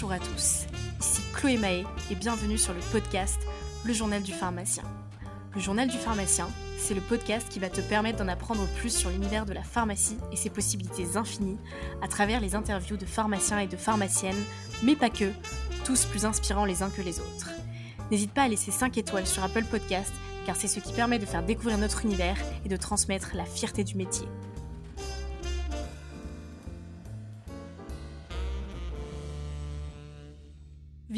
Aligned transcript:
Bonjour 0.00 0.12
à 0.12 0.20
tous, 0.20 0.66
ici 1.00 1.22
Chloé 1.34 1.56
Mahé 1.56 1.84
et 2.08 2.14
bienvenue 2.14 2.56
sur 2.56 2.72
le 2.72 2.78
podcast 2.92 3.40
Le 3.84 3.92
Journal 3.92 4.22
du 4.22 4.32
pharmacien. 4.32 4.84
Le 5.56 5.60
Journal 5.60 5.88
du 5.88 5.96
pharmacien, 5.96 6.48
c'est 6.78 6.94
le 6.94 7.00
podcast 7.00 7.48
qui 7.48 7.58
va 7.58 7.68
te 7.68 7.80
permettre 7.80 8.18
d'en 8.18 8.28
apprendre 8.28 8.64
plus 8.76 8.96
sur 8.96 9.10
l'univers 9.10 9.44
de 9.44 9.52
la 9.52 9.64
pharmacie 9.64 10.16
et 10.30 10.36
ses 10.36 10.50
possibilités 10.50 11.16
infinies 11.16 11.58
à 12.00 12.06
travers 12.06 12.40
les 12.40 12.54
interviews 12.54 12.96
de 12.96 13.06
pharmaciens 13.06 13.58
et 13.58 13.66
de 13.66 13.76
pharmaciennes, 13.76 14.44
mais 14.84 14.94
pas 14.94 15.10
que, 15.10 15.32
tous 15.84 16.04
plus 16.04 16.24
inspirants 16.24 16.64
les 16.64 16.84
uns 16.84 16.90
que 16.90 17.02
les 17.02 17.18
autres. 17.18 17.50
N'hésite 18.12 18.32
pas 18.32 18.42
à 18.42 18.48
laisser 18.48 18.70
5 18.70 18.98
étoiles 18.98 19.26
sur 19.26 19.42
Apple 19.42 19.64
Podcast 19.64 20.12
car 20.46 20.54
c'est 20.54 20.68
ce 20.68 20.78
qui 20.78 20.92
permet 20.92 21.18
de 21.18 21.26
faire 21.26 21.42
découvrir 21.42 21.76
notre 21.76 22.04
univers 22.04 22.36
et 22.64 22.68
de 22.68 22.76
transmettre 22.76 23.32
la 23.34 23.44
fierté 23.44 23.82
du 23.82 23.96
métier. 23.96 24.28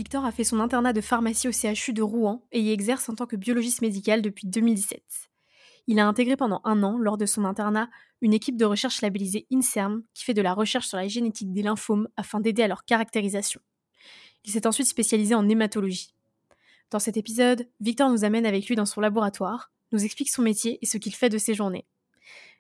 Victor 0.01 0.25
a 0.25 0.33
fait 0.33 0.45
son 0.45 0.61
internat 0.61 0.95
de 0.95 1.03
pharmacie 1.03 1.47
au 1.47 1.53
CHU 1.53 1.93
de 1.93 2.01
Rouen 2.01 2.43
et 2.53 2.61
y 2.63 2.71
exerce 2.71 3.11
en 3.11 3.15
tant 3.15 3.27
que 3.27 3.37
biologiste 3.37 3.83
médical 3.83 4.23
depuis 4.23 4.47
2017. 4.47 5.03
Il 5.89 5.99
a 5.99 6.09
intégré 6.09 6.39
pendant 6.39 6.63
un 6.65 6.83
an, 6.83 6.97
lors 6.97 7.19
de 7.19 7.27
son 7.27 7.45
internat, 7.45 7.91
une 8.23 8.33
équipe 8.33 8.57
de 8.57 8.65
recherche 8.65 9.03
labellisée 9.03 9.47
INSERM 9.53 10.03
qui 10.15 10.25
fait 10.25 10.33
de 10.33 10.41
la 10.41 10.55
recherche 10.55 10.87
sur 10.87 10.97
la 10.97 11.07
génétique 11.07 11.53
des 11.53 11.61
lymphomes 11.61 12.09
afin 12.17 12.41
d'aider 12.41 12.63
à 12.63 12.69
leur 12.69 12.87
caractérisation. 12.87 13.61
Il 14.47 14.53
s'est 14.53 14.67
ensuite 14.67 14.87
spécialisé 14.87 15.35
en 15.35 15.47
hématologie. 15.47 16.15
Dans 16.91 16.99
cet 16.99 17.19
épisode, 17.19 17.69
Victor 17.81 18.09
nous 18.09 18.25
amène 18.25 18.47
avec 18.47 18.69
lui 18.69 18.77
dans 18.77 18.87
son 18.87 19.03
laboratoire, 19.03 19.71
nous 19.93 20.03
explique 20.03 20.31
son 20.31 20.41
métier 20.41 20.79
et 20.81 20.87
ce 20.87 20.97
qu'il 20.97 21.15
fait 21.15 21.29
de 21.29 21.37
ses 21.37 21.53
journées. 21.53 21.85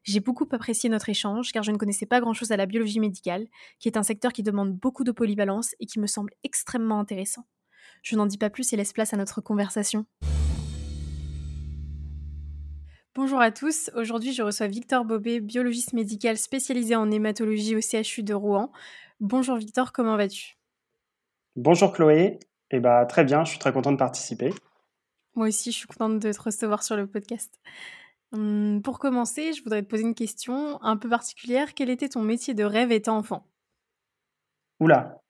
J'ai 0.02 0.20
beaucoup 0.20 0.46
apprécié 0.50 0.88
notre 0.88 1.10
échange 1.10 1.52
car 1.52 1.62
je 1.62 1.72
ne 1.72 1.76
connaissais 1.76 2.06
pas 2.06 2.20
grand-chose 2.20 2.52
à 2.52 2.56
la 2.56 2.66
biologie 2.66 3.00
médicale, 3.00 3.46
qui 3.78 3.88
est 3.88 3.98
un 3.98 4.02
secteur 4.02 4.32
qui 4.32 4.42
demande 4.42 4.72
beaucoup 4.72 5.04
de 5.04 5.12
polyvalence 5.12 5.74
et 5.78 5.86
qui 5.86 6.00
me 6.00 6.06
semble 6.06 6.32
extrêmement 6.42 7.00
intéressant. 7.00 7.46
Je 8.02 8.16
n'en 8.16 8.26
dis 8.26 8.38
pas 8.38 8.48
plus 8.48 8.72
et 8.72 8.76
laisse 8.76 8.94
place 8.94 9.12
à 9.12 9.18
notre 9.18 9.42
conversation. 9.42 10.06
Bonjour 13.14 13.40
à 13.40 13.50
tous, 13.50 13.90
aujourd'hui 13.94 14.32
je 14.32 14.42
reçois 14.42 14.68
Victor 14.68 15.04
Bobet, 15.04 15.40
biologiste 15.40 15.92
médical 15.92 16.38
spécialisé 16.38 16.94
en 16.94 17.10
hématologie 17.10 17.76
au 17.76 17.80
CHU 17.80 18.22
de 18.22 18.32
Rouen. 18.32 18.72
Bonjour 19.18 19.56
Victor, 19.56 19.92
comment 19.92 20.16
vas-tu? 20.16 20.56
Bonjour 21.56 21.92
Chloé, 21.92 22.38
eh 22.70 22.80
ben, 22.80 23.04
très 23.04 23.24
bien, 23.24 23.44
je 23.44 23.50
suis 23.50 23.58
très 23.58 23.72
content 23.72 23.92
de 23.92 23.98
participer. 23.98 24.54
Moi 25.34 25.48
aussi, 25.48 25.72
je 25.72 25.78
suis 25.78 25.86
contente 25.86 26.20
de 26.20 26.32
te 26.32 26.40
recevoir 26.40 26.82
sur 26.82 26.96
le 26.96 27.06
podcast. 27.06 27.60
Hum, 28.32 28.80
pour 28.82 28.98
commencer, 28.98 29.52
je 29.52 29.62
voudrais 29.62 29.82
te 29.82 29.88
poser 29.88 30.04
une 30.04 30.14
question 30.14 30.80
un 30.82 30.96
peu 30.96 31.08
particulière. 31.08 31.74
Quel 31.74 31.90
était 31.90 32.08
ton 32.08 32.22
métier 32.22 32.54
de 32.54 32.64
rêve 32.64 32.92
étant 32.92 33.16
enfant? 33.16 33.46
Oula. 34.78 35.20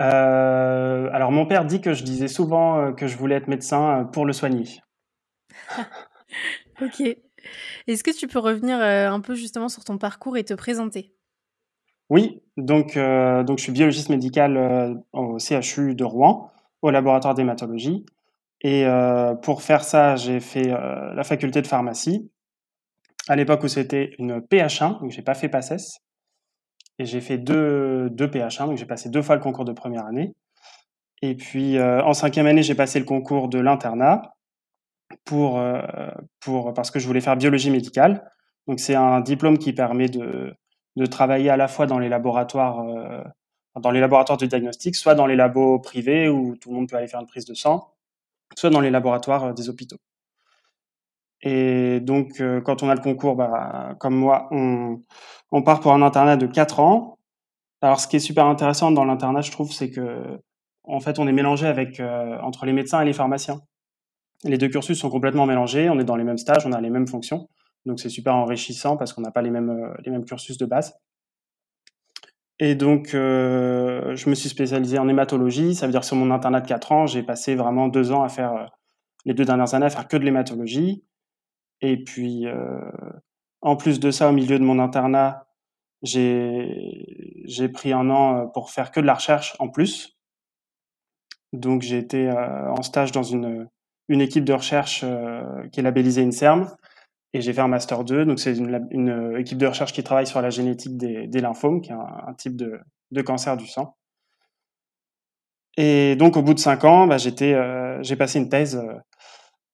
Euh, 0.00 1.08
alors 1.12 1.32
mon 1.32 1.46
père 1.46 1.64
dit 1.64 1.80
que 1.80 1.92
je 1.92 2.04
disais 2.04 2.28
souvent 2.28 2.78
euh, 2.78 2.92
que 2.92 3.06
je 3.06 3.16
voulais 3.16 3.34
être 3.34 3.48
médecin 3.48 4.00
euh, 4.00 4.04
pour 4.04 4.24
le 4.24 4.32
soigner. 4.32 4.64
ok. 6.80 7.00
Est-ce 7.86 8.02
que 8.02 8.16
tu 8.16 8.26
peux 8.26 8.38
revenir 8.38 8.80
un 8.80 9.20
peu 9.20 9.34
justement 9.34 9.68
sur 9.68 9.84
ton 9.84 9.98
parcours 9.98 10.36
et 10.36 10.44
te 10.44 10.54
présenter? 10.54 11.14
Oui, 12.08 12.42
donc, 12.56 12.98
donc 12.98 13.58
je 13.58 13.62
suis 13.62 13.72
biologiste 13.72 14.08
médical 14.08 15.04
au 15.12 15.38
CHU 15.38 15.94
de 15.94 16.02
Rouen, 16.02 16.50
au 16.82 16.90
laboratoire 16.90 17.34
d'hématologie. 17.34 18.04
Et 18.62 18.84
pour 19.42 19.62
faire 19.62 19.84
ça, 19.84 20.16
j'ai 20.16 20.40
fait 20.40 20.66
la 20.66 21.22
faculté 21.22 21.62
de 21.62 21.68
pharmacie 21.68 22.28
à 23.28 23.36
l'époque 23.36 23.62
où 23.64 23.68
c'était 23.68 24.14
une 24.18 24.40
PH1, 24.40 25.00
donc 25.00 25.10
j'ai 25.10 25.22
pas 25.22 25.34
fait 25.34 25.48
PACES, 25.48 26.00
et 26.98 27.04
j'ai 27.04 27.20
fait 27.20 27.38
deux, 27.38 28.08
deux 28.10 28.26
PH1, 28.26 28.66
donc 28.66 28.78
j'ai 28.78 28.86
passé 28.86 29.10
deux 29.10 29.22
fois 29.22 29.36
le 29.36 29.42
concours 29.42 29.64
de 29.64 29.72
première 29.72 30.06
année. 30.06 30.34
Et 31.22 31.34
puis 31.34 31.76
euh, 31.78 32.02
en 32.02 32.12
cinquième 32.12 32.46
année, 32.46 32.62
j'ai 32.62 32.74
passé 32.74 32.98
le 32.98 33.04
concours 33.04 33.48
de 33.48 33.58
l'internat 33.58 34.34
pour, 35.24 35.58
euh, 35.58 35.82
pour, 36.40 36.72
parce 36.74 36.90
que 36.90 36.98
je 36.98 37.06
voulais 37.06 37.20
faire 37.20 37.36
biologie 37.36 37.70
médicale. 37.70 38.30
Donc 38.66 38.80
c'est 38.80 38.94
un 38.94 39.20
diplôme 39.20 39.58
qui 39.58 39.72
permet 39.72 40.08
de, 40.08 40.54
de 40.96 41.06
travailler 41.06 41.50
à 41.50 41.56
la 41.56 41.68
fois 41.68 41.86
dans 41.86 41.98
les 41.98 42.08
laboratoires, 42.08 42.80
euh, 42.80 43.22
dans 43.80 43.90
les 43.90 44.00
laboratoires 44.00 44.38
de 44.38 44.46
diagnostic, 44.46 44.96
soit 44.96 45.14
dans 45.14 45.26
les 45.26 45.36
labos 45.36 45.78
privés 45.80 46.28
où 46.28 46.56
tout 46.56 46.70
le 46.70 46.76
monde 46.76 46.88
peut 46.88 46.96
aller 46.96 47.08
faire 47.08 47.20
une 47.20 47.26
prise 47.26 47.44
de 47.44 47.54
sang, 47.54 47.92
soit 48.56 48.70
dans 48.70 48.80
les 48.80 48.90
laboratoires 48.90 49.54
des 49.54 49.68
hôpitaux. 49.68 49.98
Et 51.42 52.00
donc, 52.00 52.40
euh, 52.40 52.60
quand 52.60 52.82
on 52.82 52.88
a 52.88 52.94
le 52.94 53.00
concours, 53.00 53.36
bah, 53.36 53.94
comme 54.00 54.16
moi, 54.16 54.48
on, 54.50 55.62
part 55.62 55.80
pour 55.80 55.92
un 55.92 56.02
internat 56.02 56.36
de 56.36 56.46
4 56.46 56.80
ans. 56.80 57.18
Alors, 57.82 58.00
ce 58.00 58.08
qui 58.08 58.16
est 58.16 58.20
super 58.20 58.46
intéressant 58.46 58.90
dans 58.90 59.04
l'internat, 59.04 59.42
je 59.42 59.50
trouve, 59.50 59.72
c'est 59.72 59.90
que, 59.90 60.40
en 60.84 61.00
fait, 61.00 61.18
on 61.18 61.28
est 61.28 61.32
mélangé 61.32 61.66
avec, 61.66 62.00
euh, 62.00 62.38
entre 62.40 62.66
les 62.66 62.72
médecins 62.72 63.00
et 63.02 63.04
les 63.04 63.12
pharmaciens. 63.12 63.60
Les 64.44 64.58
deux 64.58 64.68
cursus 64.68 64.98
sont 64.98 65.10
complètement 65.10 65.46
mélangés, 65.46 65.90
on 65.90 65.98
est 65.98 66.04
dans 66.04 66.16
les 66.16 66.24
mêmes 66.24 66.38
stages, 66.38 66.66
on 66.66 66.72
a 66.72 66.80
les 66.80 66.90
mêmes 66.90 67.08
fonctions. 67.08 67.48
Donc, 67.84 68.00
c'est 68.00 68.08
super 68.08 68.34
enrichissant 68.34 68.96
parce 68.96 69.12
qu'on 69.12 69.22
n'a 69.22 69.30
pas 69.30 69.42
les 69.42 69.50
mêmes, 69.50 69.70
euh, 69.70 69.94
les 70.04 70.10
mêmes 70.10 70.24
cursus 70.24 70.58
de 70.58 70.66
base. 70.66 70.94
Et 72.58 72.74
donc, 72.74 73.10
je 73.12 74.30
me 74.30 74.34
suis 74.34 74.48
spécialisé 74.48 74.98
en 74.98 75.08
hématologie. 75.10 75.74
Ça 75.74 75.84
veut 75.84 75.92
dire 75.92 76.00
que 76.00 76.06
sur 76.06 76.16
mon 76.16 76.30
internat 76.30 76.62
de 76.62 76.66
4 76.66 76.92
ans, 76.92 77.06
j'ai 77.06 77.22
passé 77.22 77.54
vraiment 77.54 77.86
deux 77.86 78.12
ans 78.12 78.22
à 78.22 78.30
faire, 78.30 78.70
les 79.26 79.34
deux 79.34 79.44
dernières 79.44 79.74
années, 79.74 79.84
à 79.84 79.90
faire 79.90 80.08
que 80.08 80.16
de 80.16 80.24
l'hématologie. 80.24 81.04
Et 81.80 82.02
puis, 82.02 82.46
euh, 82.46 82.80
en 83.60 83.76
plus 83.76 84.00
de 84.00 84.10
ça, 84.10 84.28
au 84.28 84.32
milieu 84.32 84.58
de 84.58 84.64
mon 84.64 84.78
internat, 84.78 85.46
j'ai 86.02 87.68
pris 87.72 87.92
un 87.92 88.10
an 88.10 88.36
euh, 88.36 88.46
pour 88.46 88.70
faire 88.70 88.90
que 88.90 89.00
de 89.00 89.06
la 89.06 89.14
recherche 89.14 89.56
en 89.58 89.68
plus. 89.68 90.16
Donc, 91.52 91.82
j'ai 91.82 91.98
été 91.98 92.28
euh, 92.28 92.70
en 92.72 92.82
stage 92.82 93.12
dans 93.12 93.22
une, 93.22 93.68
une 94.08 94.20
équipe 94.20 94.44
de 94.44 94.52
recherche 94.52 95.04
qui 95.72 95.80
est 95.80 95.82
labellisée 95.82 96.22
INSERM 96.22 96.68
et 97.32 97.40
j'ai 97.40 97.52
fait 97.52 97.60
un 97.60 97.68
master 97.68 98.04
2. 98.04 98.24
Donc, 98.24 98.40
c'est 98.40 98.56
une, 98.56 98.86
une, 98.90 99.36
équipe 99.38 99.58
de 99.58 99.66
recherche 99.66 99.92
qui 99.92 100.02
travaille 100.02 100.26
sur 100.26 100.40
la 100.40 100.50
génétique 100.50 100.96
des, 100.96 101.40
lymphomes, 101.40 101.80
qui 101.80 101.90
est 101.90 101.94
un, 101.94 102.34
type 102.34 102.56
de, 102.56 102.80
de, 103.10 103.22
cancer 103.22 103.56
du 103.56 103.66
sang. 103.66 103.96
Et 105.76 106.16
donc, 106.16 106.36
au 106.36 106.42
bout 106.42 106.54
de 106.54 106.58
cinq 106.58 106.84
ans, 106.84 107.06
bah, 107.06 107.18
j'ai 107.18 108.16
passé 108.16 108.38
une 108.38 108.48
thèse 108.48 108.80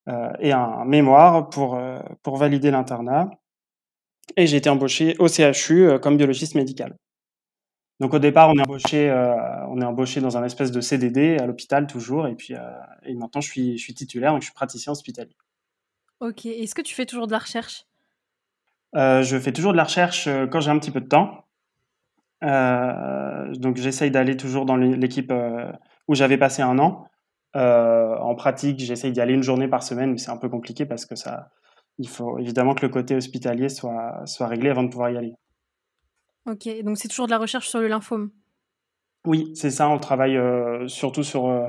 et 0.08 0.52
un 0.52 0.84
mémoire 0.84 1.48
pour, 1.50 1.76
euh, 1.76 2.00
pour 2.22 2.36
valider 2.36 2.70
l'internat. 2.70 3.30
Et 4.36 4.46
j'ai 4.46 4.56
été 4.56 4.70
embauché 4.70 5.16
au 5.18 5.28
CHU 5.28 5.88
euh, 5.88 5.98
comme 5.98 6.16
biologiste 6.16 6.54
médical. 6.54 6.96
Donc 8.00 8.14
au 8.14 8.18
départ, 8.18 8.48
on 8.50 8.54
est 8.54 8.62
embauché, 8.62 9.12
on 9.68 9.80
est 9.80 9.84
embauché 9.84 10.20
dans 10.20 10.36
un 10.36 10.42
espèce 10.42 10.72
de 10.72 10.80
CDD 10.80 11.36
à 11.38 11.46
l'hôpital 11.46 11.86
toujours, 11.86 12.26
et 12.26 12.34
puis 12.34 12.54
et 13.04 13.14
maintenant 13.14 13.40
je 13.40 13.48
suis, 13.48 13.78
je 13.78 13.82
suis 13.82 13.94
titulaire, 13.94 14.32
donc 14.32 14.40
je 14.40 14.46
suis 14.46 14.54
praticien 14.54 14.90
hospitalier. 14.90 15.36
Ok. 16.18 16.46
Est-ce 16.46 16.74
que 16.74 16.82
tu 16.82 16.96
fais 16.96 17.06
toujours 17.06 17.28
de 17.28 17.32
la 17.32 17.38
recherche? 17.38 17.86
Je 18.94 19.38
fais 19.38 19.52
toujours 19.52 19.70
de 19.70 19.76
la 19.76 19.84
recherche 19.84 20.28
quand 20.50 20.58
j'ai 20.58 20.72
un 20.72 20.80
petit 20.80 20.90
peu 20.90 21.00
de 21.00 21.06
temps. 21.06 21.44
donc 22.40 23.76
j'essaye 23.76 24.10
d'aller 24.10 24.36
toujours 24.36 24.66
dans 24.66 24.76
l'équipe 24.76 25.32
où 26.08 26.16
j'avais 26.16 26.38
passé 26.38 26.62
un 26.62 26.80
an. 26.80 27.06
Euh, 27.56 28.16
en 28.16 28.34
pratique, 28.34 28.80
j'essaye 28.80 29.12
d'y 29.12 29.20
aller 29.20 29.34
une 29.34 29.42
journée 29.42 29.68
par 29.68 29.82
semaine, 29.82 30.12
mais 30.12 30.18
c'est 30.18 30.30
un 30.30 30.36
peu 30.36 30.48
compliqué 30.48 30.86
parce 30.86 31.04
que 31.04 31.16
ça, 31.16 31.50
il 31.98 32.08
faut 32.08 32.38
évidemment 32.38 32.74
que 32.74 32.84
le 32.84 32.92
côté 32.92 33.14
hospitalier 33.14 33.68
soit, 33.68 34.22
soit 34.24 34.46
réglé 34.46 34.70
avant 34.70 34.82
de 34.82 34.88
pouvoir 34.88 35.10
y 35.10 35.16
aller. 35.16 35.34
Ok, 36.46 36.68
donc 36.82 36.98
c'est 36.98 37.08
toujours 37.08 37.26
de 37.26 37.30
la 37.30 37.38
recherche 37.38 37.68
sur 37.68 37.80
le 37.80 37.88
lymphome? 37.88 38.30
Oui, 39.26 39.52
c'est 39.54 39.70
ça. 39.70 39.88
On 39.88 39.98
travaille 39.98 40.36
euh, 40.36 40.88
surtout 40.88 41.22
sur 41.22 41.46
euh, 41.46 41.68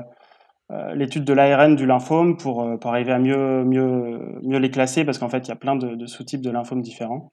l'étude 0.94 1.24
de 1.24 1.32
l'ARN 1.32 1.76
du 1.76 1.86
lymphome 1.86 2.36
pour, 2.36 2.78
pour, 2.80 2.90
arriver 2.90 3.12
à 3.12 3.18
mieux, 3.18 3.64
mieux, 3.64 4.40
mieux 4.42 4.58
les 4.58 4.70
classer 4.70 5.04
parce 5.04 5.18
qu'en 5.18 5.28
fait, 5.28 5.46
il 5.46 5.48
y 5.48 5.52
a 5.52 5.56
plein 5.56 5.76
de, 5.76 5.94
de 5.94 6.06
sous-types 6.06 6.40
de 6.40 6.50
lymphomes 6.50 6.82
différents. 6.82 7.32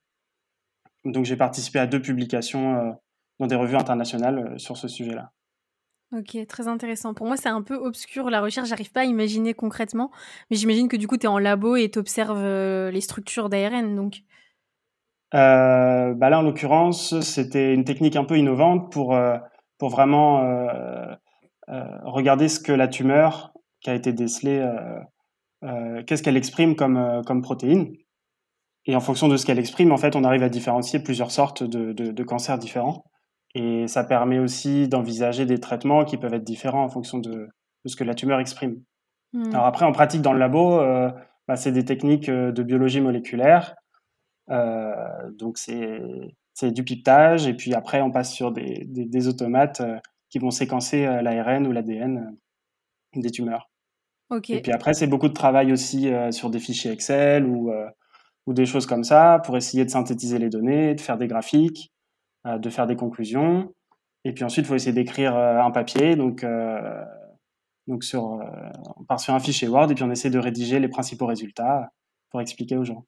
Donc 1.05 1.25
j'ai 1.25 1.37
participé 1.37 1.79
à 1.79 1.87
deux 1.87 2.01
publications 2.01 2.95
dans 3.39 3.47
des 3.47 3.55
revues 3.55 3.77
internationales 3.77 4.53
sur 4.59 4.77
ce 4.77 4.87
sujet-là. 4.87 5.31
Ok, 6.13 6.37
très 6.45 6.67
intéressant. 6.67 7.13
Pour 7.13 7.25
moi, 7.25 7.37
c'est 7.37 7.47
un 7.47 7.61
peu 7.61 7.75
obscur 7.75 8.29
la 8.29 8.41
recherche, 8.41 8.67
j'arrive 8.67 8.91
pas 8.91 9.01
à 9.01 9.05
imaginer 9.05 9.53
concrètement, 9.53 10.11
mais 10.49 10.57
j'imagine 10.57 10.89
que 10.89 10.97
du 10.97 11.07
coup, 11.07 11.15
tu 11.15 11.23
es 11.23 11.29
en 11.29 11.39
labo 11.39 11.77
et 11.77 11.89
tu 11.89 11.99
observes 11.99 12.43
euh, 12.43 12.91
les 12.91 12.99
structures 12.99 13.47
d'ARN, 13.47 13.95
donc. 13.95 14.23
Euh, 15.33 16.13
bah 16.13 16.29
là, 16.29 16.39
en 16.39 16.41
l'occurrence, 16.41 17.17
c'était 17.21 17.73
une 17.73 17.85
technique 17.85 18.17
un 18.17 18.25
peu 18.25 18.37
innovante 18.37 18.91
pour, 18.91 19.15
euh, 19.15 19.37
pour 19.77 19.89
vraiment 19.89 20.41
regarder 22.03 22.49
ce 22.49 22.59
que 22.59 22.73
la 22.73 22.89
tumeur 22.89 23.53
qui 23.79 23.89
a 23.89 23.95
été 23.95 24.11
décelée, 24.11 24.69
qu'est-ce 26.05 26.21
qu'elle 26.21 26.35
exprime 26.35 26.75
comme, 26.75 27.21
comme 27.25 27.41
protéine. 27.41 27.95
Et 28.85 28.95
en 28.97 28.99
fonction 28.99 29.29
de 29.29 29.37
ce 29.37 29.45
qu'elle 29.45 29.59
exprime, 29.59 29.93
en 29.93 29.97
fait, 29.97 30.17
on 30.17 30.25
arrive 30.25 30.43
à 30.43 30.49
différencier 30.49 30.99
plusieurs 30.99 31.31
sortes 31.31 31.63
de, 31.63 31.93
de 31.93 32.23
cancers 32.23 32.57
différents. 32.57 33.05
Et 33.55 33.87
ça 33.87 34.03
permet 34.03 34.39
aussi 34.39 34.87
d'envisager 34.87 35.45
des 35.45 35.59
traitements 35.59 36.05
qui 36.05 36.17
peuvent 36.17 36.33
être 36.33 36.43
différents 36.43 36.83
en 36.83 36.89
fonction 36.89 37.17
de, 37.19 37.49
ce 37.85 37.95
que 37.95 38.03
la 38.03 38.15
tumeur 38.15 38.39
exprime. 38.39 38.81
Hmm. 39.33 39.49
Alors 39.53 39.65
après, 39.65 39.85
en 39.85 39.91
pratique 39.91 40.21
dans 40.21 40.33
le 40.33 40.39
labo, 40.39 40.79
euh, 40.79 41.09
bah, 41.47 41.55
c'est 41.55 41.71
des 41.71 41.85
techniques 41.85 42.29
euh, 42.29 42.51
de 42.51 42.63
biologie 42.63 43.01
moléculaire. 43.01 43.75
Euh, 44.49 44.93
donc 45.37 45.57
c'est 45.57 46.71
du 46.71 46.83
pipetage 46.83 47.47
et 47.47 47.53
puis 47.53 47.73
après 47.73 48.01
on 48.01 48.11
passe 48.11 48.33
sur 48.33 48.51
des, 48.51 48.83
des, 48.85 49.27
automates 49.27 49.81
qui 50.29 50.37
vont 50.39 50.51
séquencer 50.51 51.05
l'ARN 51.21 51.65
ou 51.65 51.71
l'ADN 51.71 52.35
des 53.15 53.31
tumeurs. 53.31 53.69
Et 54.49 54.61
puis 54.61 54.71
après, 54.71 54.93
c'est 54.93 55.07
beaucoup 55.07 55.27
de 55.27 55.33
travail 55.33 55.73
aussi 55.73 56.11
sur 56.31 56.49
des 56.49 56.59
fichiers 56.59 56.91
Excel 56.91 57.45
ou, 57.45 57.71
ou 58.45 58.53
des 58.53 58.65
choses 58.65 58.85
comme 58.85 59.03
ça 59.03 59.41
pour 59.43 59.57
essayer 59.57 59.85
de 59.85 59.89
synthétiser 59.89 60.37
les 60.37 60.49
données, 60.49 60.93
de 60.93 61.01
faire 61.01 61.17
des 61.17 61.27
graphiques, 61.27 61.91
de 62.45 62.69
faire 62.69 62.87
des 62.87 62.95
conclusions. 62.95 63.73
Et 64.23 64.33
puis 64.33 64.43
ensuite, 64.43 64.65
il 64.65 64.67
faut 64.67 64.75
essayer 64.75 64.93
d'écrire 64.93 65.35
un 65.35 65.71
papier. 65.71 66.15
Donc, 66.15 66.45
donc 67.87 68.03
sur, 68.03 68.39
on 68.97 69.03
part 69.03 69.19
sur 69.19 69.33
un 69.33 69.39
fichier 69.39 69.67
Word 69.67 69.91
et 69.91 69.95
puis 69.95 70.03
on 70.03 70.11
essaie 70.11 70.29
de 70.29 70.39
rédiger 70.39 70.79
les 70.79 70.87
principaux 70.87 71.25
résultats 71.25 71.89
pour 72.29 72.41
expliquer 72.41 72.77
aux 72.77 72.83
gens. 72.83 73.05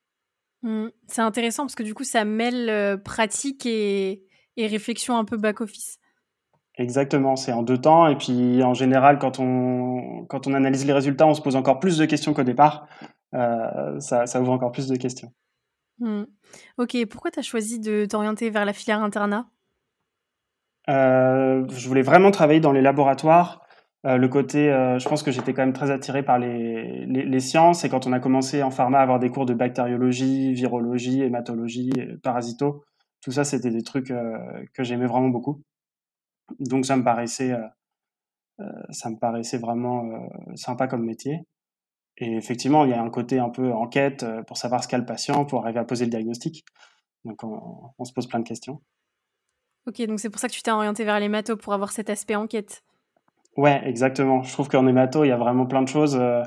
Mmh. 0.62 0.88
C'est 1.08 1.22
intéressant 1.22 1.64
parce 1.64 1.76
que 1.76 1.84
du 1.84 1.94
coup, 1.94 2.04
ça 2.04 2.26
mêle 2.26 3.02
pratique 3.04 3.66
et, 3.66 4.24
et 4.58 4.68
réflexion 4.68 5.18
un 5.18 5.26
peu 5.26 5.38
back-office. 5.38 6.00
Exactement, 6.76 7.36
c'est 7.36 7.54
en 7.54 7.62
deux 7.62 7.78
temps. 7.78 8.08
Et 8.08 8.18
puis 8.18 8.64
en 8.64 8.74
général, 8.74 9.20
quand 9.20 9.40
on, 9.40 10.26
quand 10.28 10.48
on 10.48 10.54
analyse 10.54 10.86
les 10.86 10.94
résultats, 10.94 11.28
on 11.28 11.34
se 11.34 11.42
pose 11.42 11.56
encore 11.56 11.80
plus 11.80 11.98
de 11.98 12.06
questions 12.06 12.34
qu'au 12.34 12.44
départ. 12.44 12.88
Euh, 13.36 14.00
ça, 14.00 14.26
ça, 14.26 14.42
ouvre 14.42 14.52
encore 14.52 14.72
plus 14.72 14.88
de 14.88 14.96
questions. 14.96 15.32
Mmh. 16.00 16.24
Ok, 16.78 16.98
pourquoi 17.10 17.32
tu 17.32 17.40
as 17.40 17.44
choisi 17.44 17.80
de 17.80 18.06
t'orienter 18.06 18.50
vers 18.50 18.66
la 18.66 18.74
filière 18.74 19.04
internat? 19.04 19.48
Euh, 20.90 21.66
Je 21.70 21.88
voulais 21.88 22.02
vraiment 22.02 22.32
travailler 22.32 22.60
dans 22.60 22.72
les 22.72 22.82
laboratoires. 22.82 23.62
Euh, 24.06 24.18
le 24.18 24.28
côté, 24.28 24.70
euh, 24.72 25.00
je 25.00 25.08
pense 25.08 25.24
que 25.24 25.32
j'étais 25.32 25.54
quand 25.54 25.62
même 25.62 25.74
très 25.74 25.92
attiré 25.92 26.24
par 26.24 26.40
les, 26.40 27.40
sciences. 27.40 27.86
Et 27.86 27.90
quand 27.90 28.06
on 28.08 28.14
a 28.14 28.20
commencé 28.20 28.62
en 28.64 28.72
pharma 28.72 29.00
à 29.00 29.02
avoir 29.02 29.20
des 29.20 29.30
cours 29.30 29.46
de 29.46 29.54
bactériologie, 29.54 30.54
virologie, 30.54 31.22
hématologie, 31.22 31.92
parasito, 32.22 32.84
tout 33.22 33.32
ça, 33.32 33.44
c'était 33.46 33.72
des 33.72 33.84
trucs 33.84 34.14
que 34.74 34.84
j'aimais 34.84 35.08
vraiment 35.08 35.30
beaucoup. 35.30 35.62
Donc 36.60 36.86
ça 36.86 36.98
me 36.98 37.04
paraissait, 37.04 37.56
ça 38.90 39.10
me 39.10 39.18
paraissait 39.18 39.58
vraiment 39.58 40.04
sympa 40.56 40.88
comme 40.88 41.06
métier. 41.06 41.46
Et 42.18 42.36
effectivement, 42.36 42.86
il 42.86 42.92
y 42.92 42.94
a 42.94 43.02
un 43.02 43.10
côté 43.10 43.40
un 43.40 43.50
peu 43.50 43.72
enquête 43.72 44.26
pour 44.48 44.58
savoir 44.58 44.84
ce 44.84 44.88
qu'a 44.88 44.98
le 44.98 45.06
patient, 45.06 45.46
pour 45.46 45.64
arriver 45.64 45.80
à 45.80 45.84
poser 45.86 46.06
le 46.06 46.12
diagnostic. 46.12 46.64
Donc 47.26 47.44
on, 47.44 47.92
on 47.98 48.06
se 48.06 48.14
pose 48.14 48.28
plein 48.28 48.40
de 48.40 48.48
questions. 48.48 48.82
Ok, 49.86 50.02
donc 50.06 50.20
c'est 50.20 50.30
pour 50.30 50.40
ça 50.40 50.48
que 50.48 50.54
tu 50.54 50.62
t'es 50.62 50.72
orienté 50.72 51.04
vers 51.04 51.20
l'hémato, 51.20 51.58
pour 51.58 51.74
avoir 51.74 51.92
cet 51.92 52.10
aspect 52.10 52.36
enquête. 52.36 52.84
Ouais, 53.58 53.82
exactement. 53.86 54.42
Je 54.42 54.52
trouve 54.54 54.70
qu'en 54.70 54.88
hémato, 54.88 55.24
il 55.26 55.28
y 55.28 55.32
a 55.32 55.38
vraiment 55.38 55.66
plein 55.66 55.82
de 55.82 55.88
choses. 55.88 56.16
Euh, 56.16 56.44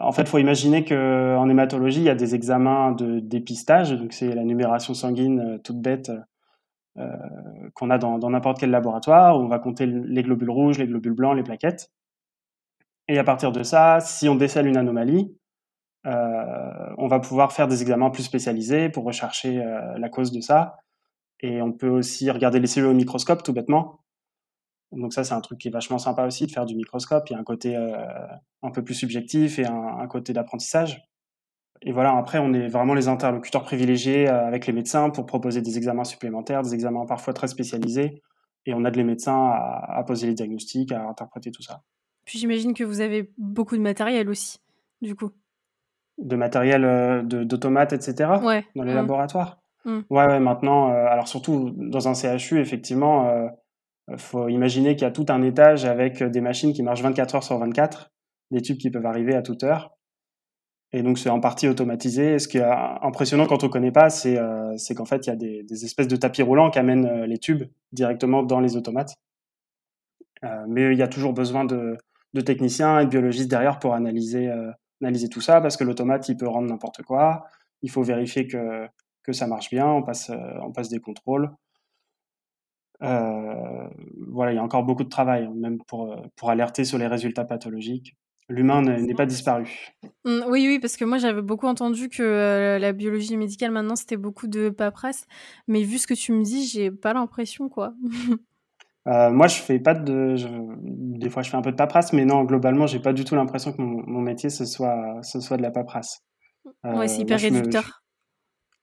en 0.00 0.12
fait, 0.12 0.22
il 0.22 0.28
faut 0.28 0.38
imaginer 0.38 0.84
qu'en 0.84 1.48
hématologie, 1.48 2.00
il 2.00 2.06
y 2.06 2.10
a 2.10 2.14
des 2.14 2.34
examens 2.34 2.92
de 2.92 3.20
dépistage. 3.20 3.92
Donc, 3.92 4.12
c'est 4.12 4.34
la 4.34 4.44
numération 4.44 4.94
sanguine 4.94 5.60
toute 5.62 5.80
bête 5.80 6.10
euh, 6.98 7.08
qu'on 7.74 7.90
a 7.90 7.98
dans 7.98 8.30
n'importe 8.30 8.58
quel 8.58 8.70
laboratoire, 8.70 9.38
où 9.38 9.42
on 9.42 9.48
va 9.48 9.58
compter 9.58 9.86
les 9.86 10.22
globules 10.22 10.50
rouges, 10.50 10.78
les 10.78 10.86
globules 10.86 11.14
blancs, 11.14 11.36
les 11.36 11.44
plaquettes. 11.44 11.90
Et 13.08 13.18
à 13.18 13.24
partir 13.24 13.52
de 13.52 13.62
ça, 13.62 14.00
si 14.00 14.28
on 14.28 14.34
décèle 14.34 14.66
une 14.66 14.76
anomalie, 14.76 15.36
euh, 16.06 16.94
on 16.98 17.08
va 17.08 17.20
pouvoir 17.20 17.52
faire 17.52 17.68
des 17.68 17.82
examens 17.82 18.10
plus 18.10 18.22
spécialisés 18.22 18.88
pour 18.88 19.04
rechercher 19.04 19.62
euh, 19.62 19.98
la 19.98 20.08
cause 20.08 20.32
de 20.32 20.40
ça. 20.40 20.76
Et 21.40 21.60
on 21.62 21.72
peut 21.72 21.88
aussi 21.88 22.30
regarder 22.30 22.60
les 22.60 22.66
cellules 22.66 22.90
au 22.90 22.94
microscope, 22.94 23.42
tout 23.42 23.52
bêtement. 23.52 24.00
Donc 24.92 25.12
ça, 25.12 25.24
c'est 25.24 25.34
un 25.34 25.40
truc 25.40 25.58
qui 25.58 25.68
est 25.68 25.72
vachement 25.72 25.98
sympa 25.98 26.24
aussi, 26.26 26.46
de 26.46 26.52
faire 26.52 26.64
du 26.64 26.76
microscope. 26.76 27.28
Il 27.28 27.32
y 27.34 27.36
a 27.36 27.38
un 27.38 27.44
côté 27.44 27.76
euh, 27.76 27.96
un 28.62 28.70
peu 28.70 28.82
plus 28.82 28.94
subjectif 28.94 29.58
et 29.58 29.66
un, 29.66 30.06
côté 30.06 30.32
d'apprentissage. 30.32 31.02
Et 31.82 31.92
voilà, 31.92 32.16
après, 32.16 32.38
on 32.38 32.52
est 32.54 32.68
vraiment 32.68 32.94
les 32.94 33.08
interlocuteurs 33.08 33.64
privilégiés 33.64 34.28
avec 34.28 34.66
les 34.66 34.72
médecins 34.72 35.10
pour 35.10 35.26
proposer 35.26 35.60
des 35.60 35.76
examens 35.76 36.04
supplémentaires, 36.04 36.62
des 36.62 36.74
examens 36.74 37.04
parfois 37.04 37.34
très 37.34 37.48
spécialisés. 37.48 38.22
Et 38.64 38.74
on 38.74 38.84
aide 38.84 38.96
les 38.96 39.04
médecins 39.04 39.50
à, 39.50 39.98
à 39.98 40.02
poser 40.04 40.28
les 40.28 40.34
diagnostics, 40.34 40.92
à 40.92 41.02
interpréter 41.02 41.50
tout 41.50 41.62
ça. 41.62 41.82
Puis 42.26 42.38
j'imagine 42.38 42.74
que 42.74 42.84
vous 42.84 43.00
avez 43.00 43.32
beaucoup 43.38 43.76
de 43.76 43.82
matériel 43.82 44.28
aussi, 44.28 44.58
du 45.00 45.14
coup. 45.14 45.30
De 46.18 46.36
matériel 46.36 46.84
euh, 46.84 47.22
d'automates, 47.22 47.94
etc. 47.94 48.32
Ouais. 48.42 48.66
Dans 48.74 48.84
les 48.84 48.92
mmh. 48.92 48.96
laboratoires. 48.96 49.58
Mmh. 49.86 50.00
Ouais, 50.10 50.26
ouais, 50.26 50.40
maintenant, 50.40 50.90
euh, 50.90 51.06
alors 51.06 51.28
surtout 51.28 51.72
dans 51.74 52.08
un 52.08 52.14
CHU, 52.14 52.60
effectivement, 52.60 53.48
il 54.08 54.18
faut 54.18 54.48
imaginer 54.48 54.96
qu'il 54.96 55.02
y 55.02 55.08
a 55.08 55.12
tout 55.12 55.26
un 55.30 55.42
étage 55.42 55.86
avec 55.86 56.22
des 56.22 56.40
machines 56.42 56.74
qui 56.74 56.82
marchent 56.82 57.02
24 57.02 57.36
heures 57.36 57.44
sur 57.44 57.58
24, 57.58 58.10
des 58.50 58.60
tubes 58.60 58.76
qui 58.76 58.90
peuvent 58.90 59.06
arriver 59.06 59.34
à 59.34 59.42
toute 59.42 59.64
heure. 59.64 59.96
Et 60.92 61.02
donc, 61.02 61.18
c'est 61.18 61.30
en 61.30 61.40
partie 61.40 61.68
automatisé. 61.68 62.34
Et 62.34 62.38
ce 62.38 62.48
qui 62.48 62.58
est 62.58 62.64
impressionnant 63.02 63.46
quand 63.46 63.62
on 63.64 63.66
ne 63.66 63.72
connaît 63.72 63.92
pas, 63.92 64.08
c'est 64.08 64.38
euh, 64.38 64.76
qu'en 64.96 65.04
fait, 65.04 65.26
il 65.26 65.30
y 65.30 65.32
a 65.32 65.36
des, 65.36 65.62
des, 65.64 65.84
espèces 65.84 66.08
de 66.08 66.16
tapis 66.16 66.42
roulants 66.42 66.70
qui 66.70 66.78
amènent 66.78 67.06
euh, 67.06 67.26
les 67.26 67.38
tubes 67.38 67.64
directement 67.92 68.42
dans 68.42 68.60
les 68.60 68.76
automates. 68.76 69.14
Euh, 70.44 70.64
mais 70.68 70.92
il 70.92 70.98
y 70.98 71.02
a 71.02 71.08
toujours 71.08 71.32
besoin 71.32 71.64
de, 71.64 71.96
de, 72.36 72.40
techniciens 72.40 73.00
et 73.00 73.04
de 73.04 73.10
biologistes 73.10 73.50
derrière 73.50 73.78
pour 73.78 73.94
analyser, 73.94 74.48
euh, 74.48 74.70
analyser 75.00 75.28
tout 75.28 75.40
ça, 75.40 75.60
parce 75.60 75.76
que 75.76 75.84
l'automate, 75.84 76.28
il 76.28 76.36
peut 76.36 76.48
rendre 76.48 76.68
n'importe 76.68 77.02
quoi. 77.02 77.44
Il 77.82 77.90
faut 77.90 78.02
vérifier 78.02 78.46
que, 78.46 78.86
que 79.22 79.32
ça 79.32 79.46
marche 79.46 79.70
bien. 79.70 79.86
On 79.86 80.02
passe, 80.02 80.30
euh, 80.30 80.58
on 80.62 80.72
passe 80.72 80.88
des 80.88 81.00
contrôles. 81.00 81.50
Euh, 83.02 83.88
voilà, 84.28 84.52
il 84.52 84.56
y 84.56 84.58
a 84.58 84.62
encore 84.62 84.84
beaucoup 84.84 85.04
de 85.04 85.08
travail, 85.08 85.48
même 85.54 85.78
pour, 85.86 86.16
pour 86.36 86.50
alerter 86.50 86.84
sur 86.84 86.98
les 86.98 87.06
résultats 87.06 87.44
pathologiques. 87.44 88.16
L'humain 88.48 88.80
n'est 88.82 89.14
pas 89.14 89.26
disparu. 89.26 89.92
Mmh, 90.24 90.44
oui, 90.48 90.66
oui, 90.68 90.78
parce 90.78 90.96
que 90.96 91.04
moi 91.04 91.18
j'avais 91.18 91.42
beaucoup 91.42 91.66
entendu 91.66 92.08
que 92.08 92.22
euh, 92.22 92.78
la 92.78 92.92
biologie 92.92 93.36
médicale 93.36 93.72
maintenant 93.72 93.96
c'était 93.96 94.16
beaucoup 94.16 94.46
de 94.46 94.70
paperasse, 94.70 95.26
mais 95.66 95.82
vu 95.82 95.98
ce 95.98 96.06
que 96.06 96.14
tu 96.14 96.32
me 96.32 96.44
dis, 96.44 96.64
j'ai 96.64 96.92
pas 96.92 97.12
l'impression 97.12 97.68
quoi. 97.68 97.94
euh, 99.08 99.30
moi 99.32 99.48
je 99.48 99.56
fais 99.56 99.80
pas 99.80 99.94
de. 99.94 100.36
Je, 100.36 100.46
des 101.16 101.30
fois 101.30 101.42
je 101.42 101.50
fais 101.50 101.56
un 101.56 101.62
peu 101.62 101.70
de 101.70 101.76
paperasse, 101.76 102.12
mais 102.12 102.24
non, 102.24 102.44
globalement 102.44 102.86
j'ai 102.86 103.00
pas 103.00 103.12
du 103.12 103.24
tout 103.24 103.34
l'impression 103.34 103.72
que 103.72 103.80
mon, 103.80 104.02
mon, 104.06 104.20
métier 104.20 104.50
ce 104.50 104.64
soit, 104.64 105.20
ce 105.22 105.40
soit 105.40 105.56
de 105.56 105.62
la 105.62 105.70
paperasse. 105.70 106.24
ouais, 106.84 107.08
c'est 107.08 107.22
hyper 107.22 107.40
réducteur. 107.40 108.02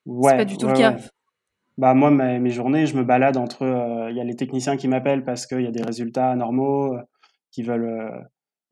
Me, 0.05 0.11
je... 0.11 0.17
Ouais, 0.17 0.31
c'est 0.31 0.37
pas 0.37 0.45
du 0.45 0.57
tout 0.57 0.65
ouais, 0.65 0.73
le 0.73 0.77
cas. 0.77 0.91
Ouais. 0.93 1.01
Bah 1.77 1.93
moi, 1.93 2.11
mes, 2.11 2.39
mes, 2.39 2.51
journées, 2.51 2.85
je 2.85 2.95
me 2.95 3.03
balade 3.03 3.35
entre. 3.35 3.63
Il 3.63 3.65
euh, 3.65 4.11
y 4.11 4.19
a 4.19 4.23
les 4.23 4.35
techniciens 4.35 4.77
qui 4.77 4.87
m'appellent 4.87 5.23
parce 5.23 5.47
qu'il 5.47 5.61
y 5.61 5.67
a 5.67 5.71
des 5.71 5.81
résultats 5.81 6.35
normaux, 6.35 6.95
qui 7.51 7.63
veulent 7.63 7.85
euh, 7.85 8.19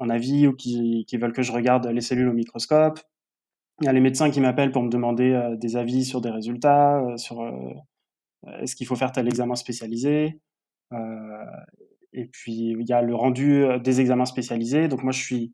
un 0.02 0.10
avis 0.10 0.48
ou 0.48 0.54
qui, 0.54 1.06
qui, 1.08 1.18
veulent 1.18 1.34
que 1.34 1.44
je 1.44 1.52
regarde 1.52 1.88
les 1.88 2.02
cellules 2.02 2.28
au 2.28 2.34
microscope. 2.34 3.00
Il 3.82 3.86
y 3.86 3.88
a 3.88 3.94
les 3.94 4.00
médecins 4.00 4.30
qui 4.30 4.42
m'appellent 4.42 4.72
pour 4.72 4.84
me 4.84 4.90
demander 4.90 5.32
euh, 5.32 5.56
des 5.56 5.76
avis 5.76 6.06
sur 6.06 6.22
des 6.22 6.30
résultats, 6.30 7.00
euh, 7.00 7.18
sur 7.18 7.42
euh, 7.42 7.74
est-ce 8.60 8.76
qu'il 8.76 8.86
faut 8.86 8.96
faire 8.96 9.12
tel 9.12 9.28
examen 9.28 9.56
spécialisé. 9.56 10.40
Et 12.14 12.26
puis 12.26 12.76
il 12.78 12.88
y 12.88 12.94
a 12.94 13.02
le 13.02 13.16
rendu 13.16 13.66
des 13.84 14.02
examens 14.02 14.26
spécialisés. 14.26 14.88
Donc 14.88 15.04
moi 15.04 15.12
je 15.12 15.22
suis 15.22 15.52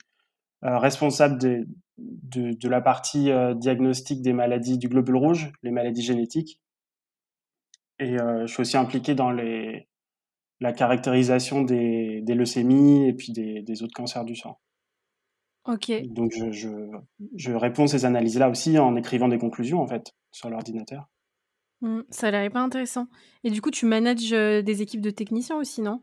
responsable 0.61 1.39
de, 1.39 1.67
de, 1.97 2.53
de, 2.53 2.69
la 2.69 2.81
partie 2.81 3.29
diagnostic 3.55 4.21
des 4.21 4.33
maladies 4.33 4.77
du 4.77 4.89
globule 4.89 5.17
rouge, 5.17 5.51
les 5.63 5.71
maladies 5.71 6.01
génétiques. 6.01 6.59
Et 7.99 8.17
je 8.17 8.47
suis 8.47 8.61
aussi 8.61 8.77
impliqué 8.77 9.13
dans 9.15 9.31
les, 9.31 9.87
la 10.59 10.73
caractérisation 10.73 11.61
des, 11.61 12.21
des 12.21 12.35
leucémies 12.35 13.07
et 13.07 13.13
puis 13.13 13.31
des, 13.31 13.61
des, 13.61 13.83
autres 13.83 13.93
cancers 13.93 14.25
du 14.25 14.35
sang. 14.35 14.59
Ok. 15.65 15.91
Donc 16.07 16.31
je, 16.31 16.51
je, 16.51 16.69
je 17.35 17.51
réponds 17.51 17.83
à 17.83 17.87
ces 17.87 18.05
analyses-là 18.05 18.49
aussi 18.49 18.79
en 18.79 18.95
écrivant 18.95 19.27
des 19.27 19.37
conclusions 19.37 19.81
en 19.81 19.87
fait 19.87 20.13
sur 20.31 20.49
l'ordinateur. 20.49 21.09
Mmh, 21.81 22.01
ça 22.09 22.27
a 22.27 22.31
l'air 22.31 22.43
hyper 22.45 22.61
intéressant. 22.61 23.07
Et 23.43 23.51
du 23.51 23.61
coup, 23.61 23.69
tu 23.69 23.85
manages 23.85 24.31
des 24.31 24.81
équipes 24.81 25.01
de 25.01 25.11
techniciens 25.11 25.57
aussi, 25.57 25.81
non? 25.81 26.01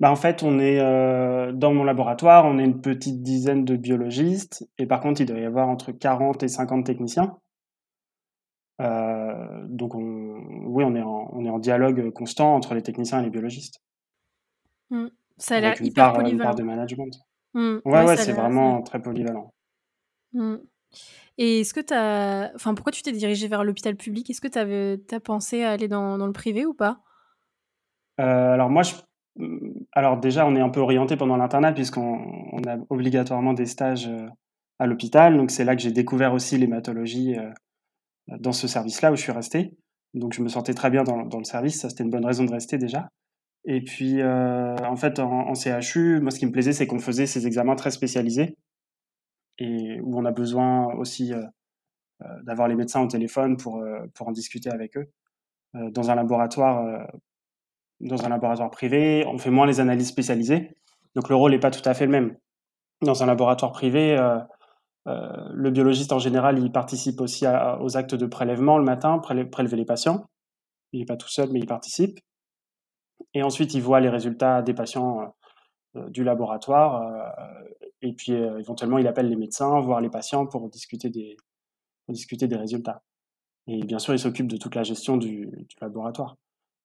Bah 0.00 0.10
en 0.10 0.16
fait, 0.16 0.42
on 0.42 0.58
est 0.58 0.80
euh, 0.80 1.52
dans 1.52 1.74
mon 1.74 1.84
laboratoire, 1.84 2.46
on 2.46 2.58
est 2.58 2.64
une 2.64 2.80
petite 2.80 3.22
dizaine 3.22 3.66
de 3.66 3.76
biologistes, 3.76 4.66
et 4.78 4.86
par 4.86 5.00
contre, 5.00 5.20
il 5.20 5.26
doit 5.26 5.38
y 5.38 5.44
avoir 5.44 5.68
entre 5.68 5.92
40 5.92 6.42
et 6.42 6.48
50 6.48 6.86
techniciens. 6.86 7.36
Euh, 8.80 9.66
donc, 9.68 9.94
on, 9.94 10.42
oui, 10.66 10.84
on 10.84 10.94
est, 10.94 11.02
en, 11.02 11.28
on 11.32 11.44
est 11.44 11.50
en 11.50 11.58
dialogue 11.58 12.10
constant 12.12 12.54
entre 12.54 12.74
les 12.74 12.82
techniciens 12.82 13.20
et 13.20 13.24
les 13.24 13.30
biologistes. 13.30 13.82
Mmh. 14.88 15.08
Ça 15.36 15.56
a 15.56 15.60
l'air 15.60 15.82
hyper 15.82 16.06
part, 16.06 16.14
polyvalent. 16.14 16.38
Une 16.38 16.42
part 16.42 16.54
de 16.54 16.62
management. 16.62 17.18
Mmh. 17.52 17.76
Ouais, 17.84 18.04
Ouais, 18.04 18.16
c'est 18.16 18.32
vraiment 18.32 18.80
très 18.80 19.02
polyvalent. 19.02 19.52
Mmh. 20.32 20.56
Et 21.36 21.60
est-ce 21.60 21.74
que 21.74 21.80
tu 21.80 21.92
as. 21.92 22.52
Enfin, 22.54 22.74
pourquoi 22.74 22.92
tu 22.92 23.02
t'es 23.02 23.12
dirigé 23.12 23.48
vers 23.48 23.64
l'hôpital 23.64 23.96
public? 23.96 24.30
Est-ce 24.30 24.40
que 24.40 24.48
tu 24.48 25.14
as 25.14 25.20
pensé 25.20 25.62
à 25.62 25.72
aller 25.72 25.88
dans, 25.88 26.16
dans 26.16 26.26
le 26.26 26.32
privé 26.32 26.64
ou 26.64 26.72
pas? 26.72 27.00
Euh, 28.18 28.52
alors 28.52 28.70
moi, 28.70 28.82
je... 28.82 28.94
alors 29.92 30.18
déjà, 30.18 30.46
on 30.46 30.54
est 30.56 30.60
un 30.60 30.68
peu 30.68 30.80
orienté 30.80 31.16
pendant 31.16 31.36
l'internat 31.36 31.72
puisqu'on 31.72 32.18
on 32.52 32.62
a 32.68 32.78
obligatoirement 32.90 33.52
des 33.52 33.66
stages 33.66 34.08
euh, 34.08 34.28
à 34.78 34.86
l'hôpital. 34.86 35.36
Donc 35.36 35.50
c'est 35.50 35.64
là 35.64 35.74
que 35.76 35.82
j'ai 35.82 35.92
découvert 35.92 36.32
aussi 36.32 36.58
l'hématologie 36.58 37.36
euh, 37.38 37.50
dans 38.38 38.52
ce 38.52 38.68
service-là 38.68 39.12
où 39.12 39.16
je 39.16 39.22
suis 39.22 39.32
resté. 39.32 39.76
Donc 40.14 40.32
je 40.32 40.42
me 40.42 40.48
sentais 40.48 40.74
très 40.74 40.90
bien 40.90 41.04
dans, 41.04 41.38
le 41.38 41.44
service. 41.44 41.80
Ça, 41.80 41.88
c'était 41.88 42.04
une 42.04 42.10
bonne 42.10 42.24
raison 42.24 42.44
de 42.44 42.52
rester 42.52 42.78
déjà. 42.78 43.08
Et 43.64 43.82
puis, 43.82 44.20
euh, 44.20 44.76
en 44.76 44.96
fait, 44.96 45.18
en, 45.18 45.54
CHU, 45.54 46.20
moi, 46.20 46.30
ce 46.30 46.38
qui 46.38 46.46
me 46.46 46.52
plaisait, 46.52 46.72
c'est 46.72 46.86
qu'on 46.86 46.98
faisait 46.98 47.26
ces 47.26 47.46
examens 47.46 47.76
très 47.76 47.90
spécialisés 47.90 48.56
et 49.58 50.00
où 50.00 50.18
on 50.18 50.24
a 50.24 50.32
besoin 50.32 50.94
aussi 50.94 51.32
d'avoir 52.44 52.68
les 52.68 52.74
médecins 52.74 53.02
au 53.02 53.06
téléphone 53.06 53.58
pour, 53.58 53.84
pour 54.14 54.28
en 54.28 54.32
discuter 54.32 54.70
avec 54.70 54.96
eux. 54.96 55.10
Dans 55.74 56.10
un 56.10 56.14
laboratoire, 56.14 57.06
dans 58.00 58.24
un 58.24 58.28
laboratoire 58.28 58.70
privé, 58.70 59.24
on 59.26 59.38
fait 59.38 59.50
moins 59.50 59.66
les 59.66 59.80
analyses 59.80 60.08
spécialisées. 60.08 60.76
Donc 61.14 61.28
le 61.28 61.34
rôle 61.34 61.52
n'est 61.52 61.58
pas 61.58 61.70
tout 61.70 61.86
à 61.88 61.94
fait 61.94 62.06
le 62.06 62.12
même. 62.12 62.36
Dans 63.02 63.22
un 63.22 63.26
laboratoire 63.26 63.72
privé, 63.72 64.16
le 65.06 65.70
biologiste 65.70 66.12
en 66.12 66.18
général, 66.18 66.58
il 66.58 66.70
participe 66.70 67.20
aussi 67.20 67.46
aux 67.80 67.96
actes 67.96 68.14
de 68.14 68.26
prélèvement 68.26 68.78
le 68.78 68.84
matin, 68.84 69.18
prélever 69.18 69.76
les 69.76 69.84
patients. 69.84 70.26
Il 70.92 71.00
n'est 71.00 71.06
pas 71.06 71.16
tout 71.16 71.28
seul, 71.28 71.50
mais 71.50 71.58
il 71.60 71.66
participe. 71.66 72.20
Et 73.34 73.42
ensuite, 73.42 73.74
il 73.74 73.82
voit 73.82 74.00
les 74.00 74.08
résultats 74.08 74.62
des 74.62 74.74
patients 74.74 75.34
du 75.94 76.24
laboratoire. 76.24 77.02
et 78.02 78.12
puis, 78.12 78.32
éventuellement, 78.32 78.98
il 78.98 79.06
appelle 79.06 79.28
les 79.28 79.36
médecins, 79.36 79.80
voir 79.80 80.00
les 80.00 80.10
patients 80.10 80.46
pour 80.46 80.68
discuter 80.68 81.10
des, 81.10 81.36
discuter 82.10 82.46
des 82.46 82.56
résultats. 82.56 83.02
Et 83.66 83.82
bien 83.84 83.98
sûr, 83.98 84.14
il 84.14 84.18
s'occupe 84.18 84.48
de 84.48 84.56
toute 84.56 84.74
la 84.74 84.82
gestion 84.82 85.16
du, 85.16 85.48
laboratoire. 85.80 86.36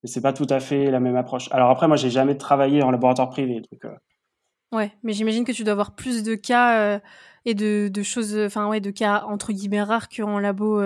Mais 0.05 0.07
c'est 0.07 0.21
pas 0.21 0.33
tout 0.33 0.45
à 0.51 0.59
fait 0.59 0.91
la 0.91 0.99
même 0.99 1.15
approche. 1.15 1.49
Alors 1.51 1.71
après, 1.71 1.87
moi, 1.87 1.97
j'ai 1.97 2.11
jamais 2.11 2.37
travaillé 2.37 2.83
en 2.83 2.91
laboratoire 2.91 3.31
privé. 3.31 3.59
Donc, 3.59 3.91
Ouais, 4.71 4.91
mais 5.01 5.13
j'imagine 5.13 5.45
que 5.45 5.51
tu 5.51 5.63
dois 5.63 5.71
avoir 5.71 5.95
plus 5.95 6.21
de 6.21 6.35
cas 6.35 6.99
et 7.43 7.55
de, 7.55 7.87
de, 7.87 8.03
choses, 8.03 8.37
enfin 8.37 8.67
ouais, 8.67 8.81
de 8.81 8.91
cas 8.91 9.23
entre 9.25 9.51
guillemets 9.51 9.81
rares 9.81 10.07
qu'en 10.09 10.37
labo 10.37 10.79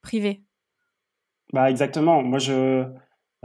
privé. 0.00 0.44
Bah 1.52 1.68
exactement. 1.70 2.22
Moi, 2.22 2.38
je 2.38 2.86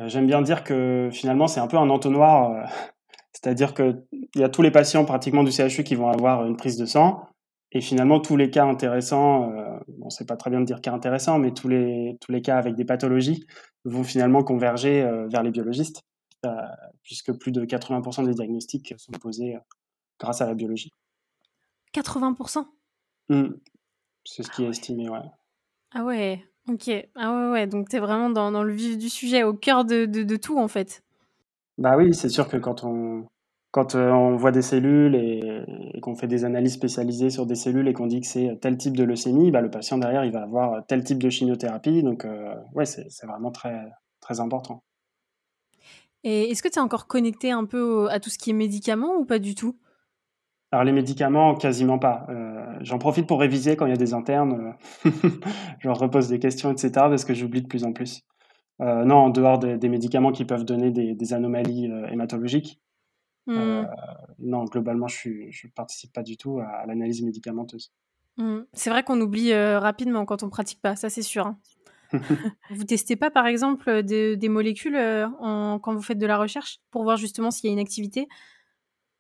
j'aime 0.06 0.26
bien 0.26 0.42
dire 0.42 0.64
que 0.64 1.10
finalement, 1.12 1.48
c'est 1.48 1.60
un 1.60 1.68
peu 1.68 1.78
un 1.78 1.90
entonnoir. 1.90 2.70
C'est-à-dire 3.34 3.74
qu'il 3.74 4.06
y 4.36 4.44
a 4.44 4.50
tous 4.50 4.62
les 4.62 4.72
patients 4.72 5.04
pratiquement 5.04 5.44
du 5.44 5.52
CHU 5.52 5.84
qui 5.84 5.96
vont 5.96 6.10
avoir 6.10 6.46
une 6.46 6.56
prise 6.56 6.78
de 6.78 6.86
sang. 6.86 7.28
Et 7.74 7.82
finalement, 7.82 8.20
tous 8.20 8.38
les 8.38 8.50
cas 8.50 8.66
intéressants, 8.66 9.52
euh, 9.52 9.78
bon, 9.90 10.10
c'est 10.10 10.26
pas 10.26 10.38
très 10.38 10.50
bien 10.50 10.62
de 10.62 10.66
dire 10.66 10.82
cas 10.82 10.94
intéressants, 10.94 11.38
mais 11.38 11.54
tous 11.54 11.68
les, 11.68 12.18
tous 12.22 12.32
les 12.32 12.42
cas 12.42 12.58
avec 12.58 12.76
des 12.76 12.86
pathologies 12.86 13.46
vont 13.84 14.04
finalement 14.04 14.44
converger 14.44 15.04
euh, 15.04 15.28
vers 15.28 15.44
les 15.44 15.52
biologistes, 15.52 16.04
euh, 16.46 16.50
puisque 17.04 17.34
plus 17.34 17.52
de 17.52 17.66
80% 17.66 18.26
des 18.26 18.34
diagnostics 18.34 18.94
sont 18.98 19.12
posés 19.12 19.56
euh, 19.56 19.60
grâce 20.20 20.42
à 20.42 20.46
la 20.46 20.54
biologie. 20.54 20.92
80% 21.94 22.66
mmh. 23.30 23.46
C'est 24.24 24.44
ce 24.44 24.52
qui 24.52 24.64
est 24.64 24.70
estimé, 24.70 25.10
ouais. 25.10 25.20
Ah 25.92 26.04
ouais, 26.04 26.44
ok. 26.70 26.90
Ah 27.16 27.32
ouais, 27.34 27.52
ouais. 27.52 27.68
donc 27.68 27.90
tu 27.90 27.96
es 27.96 28.00
vraiment 28.00 28.30
dans, 28.30 28.52
dans, 28.52 28.64
le 28.64 28.74
vif 28.74 28.98
du 28.98 29.10
sujet, 29.10 29.44
au 29.44 29.54
cœur 29.54 29.84
de, 29.84 30.06
de, 30.06 30.24
de 30.24 30.36
tout, 30.36 30.58
en 30.58 30.68
fait. 30.68 31.04
Bah 31.78 31.96
oui, 31.98 32.14
c'est 32.14 32.30
sûr 32.30 32.48
que 32.48 32.58
quand 32.58 32.84
on, 32.84 33.28
quand 33.78 33.94
euh, 33.94 34.10
on 34.10 34.36
voit 34.38 34.52
des 34.52 34.64
cellules 34.64 35.14
et, 35.14 36.02
qu'on 36.02 36.16
fait 36.16 36.26
des 36.26 36.46
analyses 36.46 36.74
spécialisées 36.74 37.30
sur 37.30 37.46
des 37.46 37.54
cellules 37.54 37.88
et 37.88 37.94
qu'on 37.94 38.08
dit 38.08 38.22
que 38.22 38.26
c'est 38.26 38.58
tel 38.60 38.76
type 38.76 38.98
de 38.98 39.04
leucémie, 39.04 39.52
bah, 39.52 39.62
le 39.62 39.70
patient 39.70 40.00
derrière, 40.00 40.26
il 40.26 40.32
va 40.32 40.42
avoir 40.42 40.84
tel 40.88 41.04
type 41.04 41.22
de 41.22 41.30
chimiothérapie. 41.30 42.02
Donc, 42.02 42.26
euh, 42.26 42.56
ouais, 42.74 42.88
c'est 42.88 43.28
vraiment 43.28 43.52
très, 43.52 43.80
très 44.20 44.40
important. 44.40 44.82
Et 46.24 46.50
est-ce 46.50 46.64
que 46.64 46.70
tu 46.70 46.80
es 46.80 46.82
encore 46.82 47.06
connecté 47.06 47.52
un 47.52 47.66
peu 47.66 48.10
à 48.10 48.20
tout 48.20 48.32
ce 48.32 48.40
qui 48.40 48.50
est 48.50 48.54
médicaments 48.54 49.16
ou 49.16 49.26
pas 49.26 49.38
du 49.38 49.54
tout? 49.54 49.78
Alors 50.72 50.84
les 50.84 50.92
médicaments, 50.92 51.54
quasiment 51.54 52.00
pas. 52.00 52.26
Euh, 52.30 52.66
j'en 52.82 52.98
profite 52.98 53.28
pour 53.28 53.40
réviser 53.40 53.76
quand 53.76 53.86
il 53.86 53.90
y 53.90 53.94
a 53.94 53.98
des 53.98 54.16
internes. 54.16 54.74
je 55.06 55.88
leur 55.88 56.00
repose 56.00 56.30
des 56.30 56.40
questions, 56.40 56.72
etc. 56.72 56.94
parce 56.94 57.26
que 57.26 57.36
j'oublie 57.36 57.62
de 57.62 57.68
plus 57.68 57.84
en 57.84 57.94
plus. 57.94 58.24
non, 58.80 59.18
en 59.18 59.30
dehors 59.30 59.60
des, 59.60 59.90
médicaments 59.90 60.32
qui 60.32 60.46
peuvent 60.46 60.66
donner 60.66 60.90
des, 60.90 61.34
anomalies 61.34 61.92
hématologiques, 62.12 62.82
mmh. 63.48 63.88
non, 64.40 64.66
globalement, 64.66 65.08
je 65.08 65.30
ne 65.30 65.72
participe 65.72 66.14
pas 66.14 66.24
du 66.24 66.38
tout 66.38 66.60
à, 66.60 66.86
l'analyse 66.86 67.24
médicamenteuse. 67.24 67.92
Mmh. 68.38 68.60
C'est 68.74 68.90
vrai 68.90 69.04
qu'on 69.04 69.20
oublie 69.20 69.52
euh, 69.52 69.80
rapidement 69.80 70.26
quand 70.26 70.44
on 70.44 70.50
pratique 70.50 70.82
pas, 70.82 70.96
ça 70.96 71.10
c'est 71.10 71.22
sûr. 71.22 71.48
Hein. 71.48 71.58
vous 72.70 72.84
testez 72.84 73.16
pas 73.16 73.32
par 73.32 73.48
exemple 73.48 74.04
des, 74.04 74.50
molécules 74.50 74.96
euh, 74.96 75.28
quand 75.82 75.94
vous 75.94 76.02
faites 76.02 76.20
de 76.20 76.26
la 76.26 76.38
recherche 76.38 76.80
pour 76.92 77.04
voir 77.04 77.18
justement 77.18 77.52
s'il 77.52 77.68
y 77.68 77.70
a 77.70 77.74
une 77.74 77.80
activité? 77.80 78.28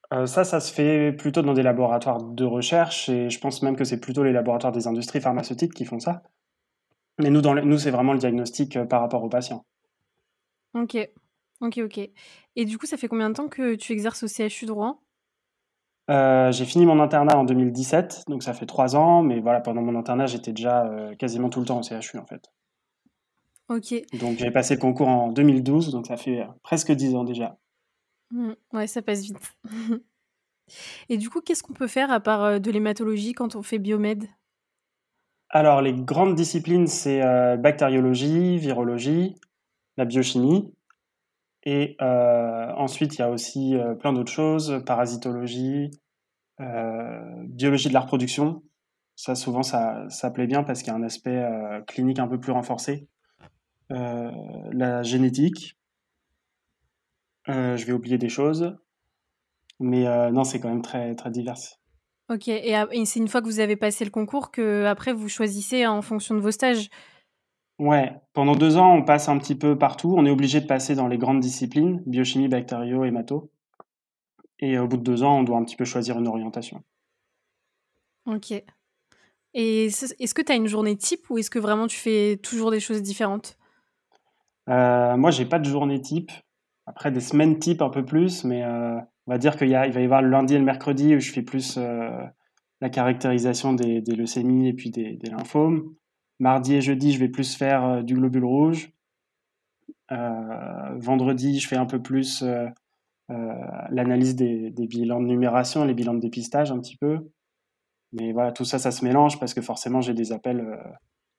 Ça, 0.10 0.46
ça 0.46 0.62
se 0.62 0.72
fait 0.72 1.12
plutôt 1.12 1.41
dans 1.41 1.53
des 1.53 1.63
laboratoires 1.63 2.24
de 2.24 2.46
recherche 2.46 3.10
et 3.10 3.29
je 3.29 3.39
pense 3.39 3.62
même 3.62 3.75
que 3.75 3.84
c'est 3.84 4.00
plutôt 4.00 4.24
les 4.24 4.31
laboratoires 4.31 4.72
des 4.72 4.88
industries 4.88 5.19
pharmaceutiques 5.19 5.74
qui 5.74 5.84
font 5.84 6.00
ça. 6.00 6.24
Mais 7.19 7.29
nous, 7.29 7.41
nous 7.41 7.77
c'est 7.77 7.91
vraiment 7.91 8.13
le 8.13 8.19
diagnostic 8.19 8.81
par 8.86 9.01
rapport 9.01 9.22
aux 9.22 9.29
patients. 9.29 9.65
Ok. 10.74 11.10
Ok, 11.61 11.79
ok. 11.83 11.99
Et 12.55 12.65
du 12.65 12.77
coup, 12.77 12.85
ça 12.85 12.97
fait 12.97 13.07
combien 13.07 13.29
de 13.29 13.35
temps 13.35 13.47
que 13.47 13.75
tu 13.75 13.91
exerces 13.93 14.23
au 14.23 14.27
CHU 14.27 14.65
de 14.65 14.71
Rouen? 14.71 14.99
Euh, 16.09 16.51
j'ai 16.53 16.65
fini 16.65 16.85
mon 16.85 16.99
internat 17.01 17.37
en 17.37 17.43
2017, 17.43 18.23
donc 18.27 18.41
ça 18.41 18.53
fait 18.53 18.65
trois 18.65 18.95
ans, 18.95 19.23
mais 19.23 19.41
voilà, 19.41 19.59
pendant 19.59 19.81
mon 19.81 19.95
internat, 19.95 20.25
j'étais 20.25 20.53
déjà 20.53 20.85
euh, 20.85 21.15
quasiment 21.15 21.49
tout 21.49 21.59
le 21.59 21.65
temps 21.65 21.79
au 21.79 21.83
CHU 21.83 22.17
en 22.17 22.25
fait. 22.25 22.49
Ok. 23.67 23.93
Donc 24.13 24.37
j'ai 24.37 24.49
passé 24.49 24.75
le 24.75 24.79
concours 24.79 25.09
en 25.09 25.27
2012, 25.29 25.91
donc 25.91 26.07
ça 26.07 26.15
fait 26.15 26.41
euh, 26.41 26.45
presque 26.63 26.93
dix 26.93 27.13
ans 27.13 27.25
déjà. 27.25 27.57
Mmh, 28.31 28.53
ouais, 28.71 28.87
ça 28.87 29.01
passe 29.01 29.23
vite. 29.23 29.57
Et 31.09 31.17
du 31.17 31.29
coup, 31.29 31.41
qu'est-ce 31.41 31.63
qu'on 31.63 31.73
peut 31.73 31.87
faire 31.87 32.11
à 32.11 32.21
part 32.21 32.59
de 32.59 32.71
l'hématologie 32.71 33.33
quand 33.33 33.55
on 33.55 33.61
fait 33.63 33.79
biomède? 33.79 34.25
Alors, 35.49 35.81
les 35.81 35.93
grandes 35.93 36.35
disciplines, 36.35 36.87
c'est 36.87 37.21
bactériologie, 37.57 38.57
virologie, 38.57 39.35
la 39.95 40.03
biochimie. 40.03 40.73
Et 41.69 41.97
euh, 42.01 42.71
ensuite, 42.77 43.15
il 43.15 43.19
y 43.19 43.21
a 43.24 43.29
aussi 43.29 43.75
euh, 43.75 43.93
plein 43.93 44.13
d'autres 44.13 44.31
choses, 44.31 44.81
parasitologie, 44.86 45.91
euh, 46.62 47.43
biologie 47.43 47.89
de 47.89 47.93
la 47.93 48.00
reproduction. 48.00 48.63
Ça, 49.17 49.36
souvent, 49.36 49.63
ça, 49.63 50.05
ça 50.07 50.31
plaît 50.31 50.47
bien 50.47 50.63
parce 50.63 50.81
qu'il 50.81 50.93
y 50.93 50.95
a 50.95 50.97
un 50.97 51.03
aspect 51.03 51.45
clinique 51.86 52.19
un 52.19 52.27
peu 52.29 52.39
plus 52.39 52.53
renforcé. 52.53 53.09
la 53.89 55.03
génétique. 55.03 55.77
je 57.47 57.86
vais 57.86 57.91
oublier 57.91 58.17
des 58.17 58.29
choses. 58.29 58.77
Mais 59.81 60.05
non, 60.31 60.45
c'est 60.45 60.62
quand 60.62 60.69
même 60.69 60.83
très, 60.83 61.15
très 61.15 61.31
divers. 61.31 61.57
Ok, 62.29 62.47
et, 62.47 62.77
et 62.91 63.05
c'est 63.05 63.19
une 63.19 63.27
fois 63.27 63.41
que 63.41 63.47
vous 63.47 63.59
avez 63.59 63.75
passé 63.75 64.05
le 64.05 64.12
concours 64.12 64.51
que 64.51 64.86
après 64.86 65.12
vous 65.12 65.27
choisissez 65.27 65.86
en 65.86 66.01
fonction 66.01 66.33
de 66.33 66.39
vos 66.39 66.51
stages? 66.51 66.89
Ouais, 67.79 68.12
pendant 68.34 68.55
deux 68.55 68.77
ans, 68.77 68.96
on 68.96 69.03
passe 69.03 69.29
un 69.29 69.38
petit 69.38 69.55
peu 69.55 69.77
partout. 69.77 70.15
On 70.17 70.25
est 70.25 70.31
obligé 70.31 70.62
de 70.62 70.65
passer 70.65 70.96
dans 70.96 71.07
les 71.07 71.17
grandes 71.17 71.39
disciplines, 71.39 72.01
biochimie, 72.07 72.48
bactério, 72.48 73.03
hémato. 73.03 73.51
Et 74.60 74.79
au 74.79 74.88
bout 74.88 74.98
de 74.98 75.03
deux 75.03 75.22
ans, 75.22 75.39
on 75.39 75.43
doit 75.43 75.57
un 75.57 75.63
petit 75.63 75.75
peu 75.75 75.86
choisir 75.86 76.17
une 76.17 76.27
orientation. 76.27 76.84
Ok. 78.25 78.51
Et 79.53 79.86
est-ce 79.86 80.34
que 80.34 80.41
tu 80.41 80.51
as 80.51 80.55
une 80.55 80.67
journée 80.67 80.98
type 80.98 81.29
ou 81.29 81.38
est-ce 81.38 81.51
que 81.51 81.60
vraiment 81.60 81.88
tu 81.88 81.98
fais 81.98 82.38
toujours 82.38 82.72
des 82.72 82.79
choses 82.79 83.03
différentes? 83.03 83.57
Euh, 84.69 85.15
Moi, 85.15 85.29
j'ai 85.29 85.46
pas 85.46 85.60
de 85.60 85.65
journée 85.65 86.01
type. 86.01 86.31
Après, 86.88 87.12
des 87.12 87.19
semaines 87.19 87.60
type 87.60 87.84
un 87.84 87.89
peu 87.89 88.03
plus, 88.03 88.43
mais 88.43 88.63
euh, 88.63 88.98
on 89.27 89.31
va 89.31 89.38
dire 89.38 89.55
qu'il 89.55 89.72
va 89.72 89.88
y 89.88 90.03
avoir 90.03 90.22
le 90.24 90.29
lundi 90.29 90.55
et 90.55 90.57
le 90.57 90.63
mercredi 90.63 91.15
où 91.15 91.19
je 91.19 91.31
fais 91.31 91.43
plus 91.43 91.75
euh, 91.77 92.10
la 92.81 92.89
caractérisation 92.89 93.74
des, 93.74 94.01
leucémies 94.01 94.69
et 94.69 94.74
puis 94.74 94.89
des 94.89 95.19
lymphomes. 95.29 95.93
Mardi 96.39 96.75
et 96.75 96.82
jeudi, 96.82 97.12
je 97.12 97.20
vais 97.20 97.29
plus 97.29 97.56
faire 97.56 97.84
euh, 97.84 98.01
du 98.01 98.13
globule 98.13 98.46
rouge. 98.46 98.91
Euh, 100.12 100.96
vendredi, 100.98 101.60
je 101.60 101.67
fais 101.67 101.75
un 101.75 101.86
peu 101.86 102.01
plus 102.01 102.44
euh, 102.44 102.67
l'analyse 103.89 104.36
des, 104.36 104.72
bilans 104.72 105.20
de 105.20 105.25
numération, 105.25 105.84
les 105.84 105.94
bilans 105.94 106.13
de 106.13 106.20
dépistage 106.20 106.72
un 106.72 106.79
petit 106.79 106.96
peu. 106.96 107.29
Mais 108.13 108.32
voilà, 108.32 108.51
tout 108.51 108.65
ça, 108.65 108.79
ça 108.79 108.91
se 108.91 109.03
mélange 109.03 109.39
parce 109.39 109.53
que 109.53 109.62
forcément, 109.62 110.00
j'ai 110.00 110.13
des 110.13 110.32
appels 110.32 110.79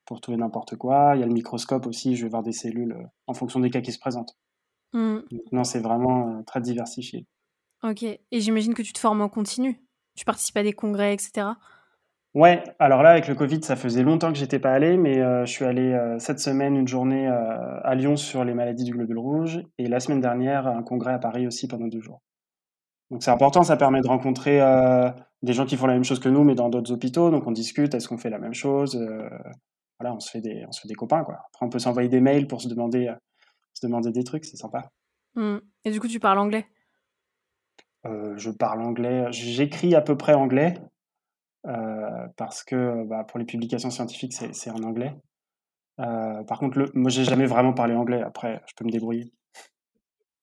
pour 0.05 0.21
trouver 0.21 0.37
n'importe 0.37 0.76
quoi. 0.76 1.12
Il 1.14 1.21
y 1.21 1.23
a 1.23 1.26
le 1.26 1.33
microscope 1.33 1.87
aussi, 1.87 2.14
je 2.14 2.25
vais 2.25 2.28
voir 2.28 2.43
des 2.43 2.52
cellules 2.52 2.95
en 3.26 3.33
fonction 3.33 3.61
des 3.61 3.71
cas 3.71 3.81
qui 3.81 3.93
se 3.93 3.99
présentent. 3.99 4.37
Mmh. 4.93 5.19
non, 5.52 5.64
c'est 5.64 5.81
vraiment 5.81 6.43
très 6.45 6.61
diversifié. 6.61 7.26
Ok, 7.83 8.02
et 8.02 8.21
j'imagine 8.33 8.75
que 8.75 8.83
tu 8.83 8.93
te 8.93 8.99
formes 8.99 9.23
en 9.23 9.28
continu. 9.28 9.81
Tu 10.14 10.25
participes 10.25 10.57
à 10.57 10.62
des 10.62 10.73
congrès, 10.73 11.14
etc. 11.14 11.47
Ouais, 12.35 12.62
alors 12.78 13.02
là, 13.02 13.11
avec 13.11 13.26
le 13.26 13.35
Covid, 13.35 13.62
ça 13.62 13.75
faisait 13.75 14.02
longtemps 14.02 14.30
que 14.30 14.38
j'étais 14.38 14.58
pas 14.58 14.73
allé, 14.73 14.99
mais 14.99 15.18
euh, 15.18 15.47
je 15.47 15.50
suis 15.50 15.64
allé 15.64 15.92
euh, 15.92 16.18
cette 16.18 16.40
semaine 16.40 16.76
une 16.76 16.87
journée 16.87 17.26
euh, 17.26 17.80
à 17.82 17.94
Lyon 17.94 18.16
sur 18.16 18.44
les 18.44 18.52
maladies 18.52 18.85
du 18.85 18.92
globule 18.92 19.18
rouge 19.18 19.62
et 19.78 19.88
la 19.88 19.99
semaine 19.99 20.20
dernière 20.20 20.66
un 20.66 20.82
congrès 20.82 21.12
à 21.12 21.18
Paris 21.18 21.47
aussi 21.47 21.68
pendant 21.68 21.87
deux 21.87 22.00
jours. 22.00 22.20
Donc 23.11 23.23
c'est 23.23 23.30
important, 23.30 23.62
ça 23.62 23.78
permet 23.78 24.02
de 24.02 24.06
rencontrer 24.06 24.61
des 25.42 25.54
gens 25.54 25.64
qui 25.64 25.78
font 25.78 25.87
la 25.87 25.94
même 25.94 26.04
chose 26.04 26.20
que 26.20 26.28
nous, 26.28 26.44
mais 26.44 26.54
dans 26.54 26.68
d'autres 26.68 26.92
hôpitaux. 26.92 27.30
Donc 27.30 27.47
on 27.47 27.52
discute, 27.52 27.94
est-ce 27.94 28.06
qu'on 28.06 28.18
fait 28.18 28.28
la 28.28 28.38
même 28.38 28.52
chose 28.52 28.97
Voilà, 29.99 30.14
on 30.14 30.20
se 30.20 30.30
fait 30.30 30.42
des, 30.42 30.66
on 30.68 30.73
se 30.73 30.82
fait 30.82 30.88
des 30.88 30.94
copains 30.94 31.25
quoi. 31.25 31.37
Après 31.37 31.64
on 31.64 31.70
peut 31.70 31.78
s'envoyer 31.78 32.11
des 32.11 32.20
mails 32.20 32.47
pour 32.47 32.61
se 32.61 32.68
demander, 32.68 33.11
se 33.73 33.87
demander 33.87 34.12
des 34.12 34.25
trucs, 34.25 34.44
c'est 34.44 34.58
sympa. 34.58 34.90
Mmh. 35.37 35.56
Et 35.87 35.90
du 35.90 36.00
coup, 36.00 36.08
tu 36.08 36.20
parles 36.20 36.38
anglais? 36.38 36.66
Je 38.04 38.50
parle 38.50 38.82
anglais, 38.82 39.25
j'écris 39.30 39.94
à 39.94 40.02
peu 40.02 40.18
près 40.18 40.35
anglais. 40.35 40.75
Euh, 41.67 42.27
parce 42.37 42.62
que 42.62 43.05
bah, 43.07 43.25
pour 43.25 43.38
les 43.38 43.45
publications 43.45 43.91
scientifiques, 43.91 44.33
c'est 44.33 44.71
en 44.71 44.83
anglais. 44.83 45.15
Euh, 46.00 46.43
par 46.45 46.59
contre, 46.59 46.79
le, 46.79 46.91
moi, 46.95 47.11
j'ai 47.11 47.25
jamais 47.25 47.47
vraiment 47.47 47.73
parlé 47.73 47.95
anglais. 47.95 48.23
Après, 48.23 48.61
je 48.67 48.75
peux 48.77 48.85
me 48.85 48.91
débrouiller. 48.91 49.33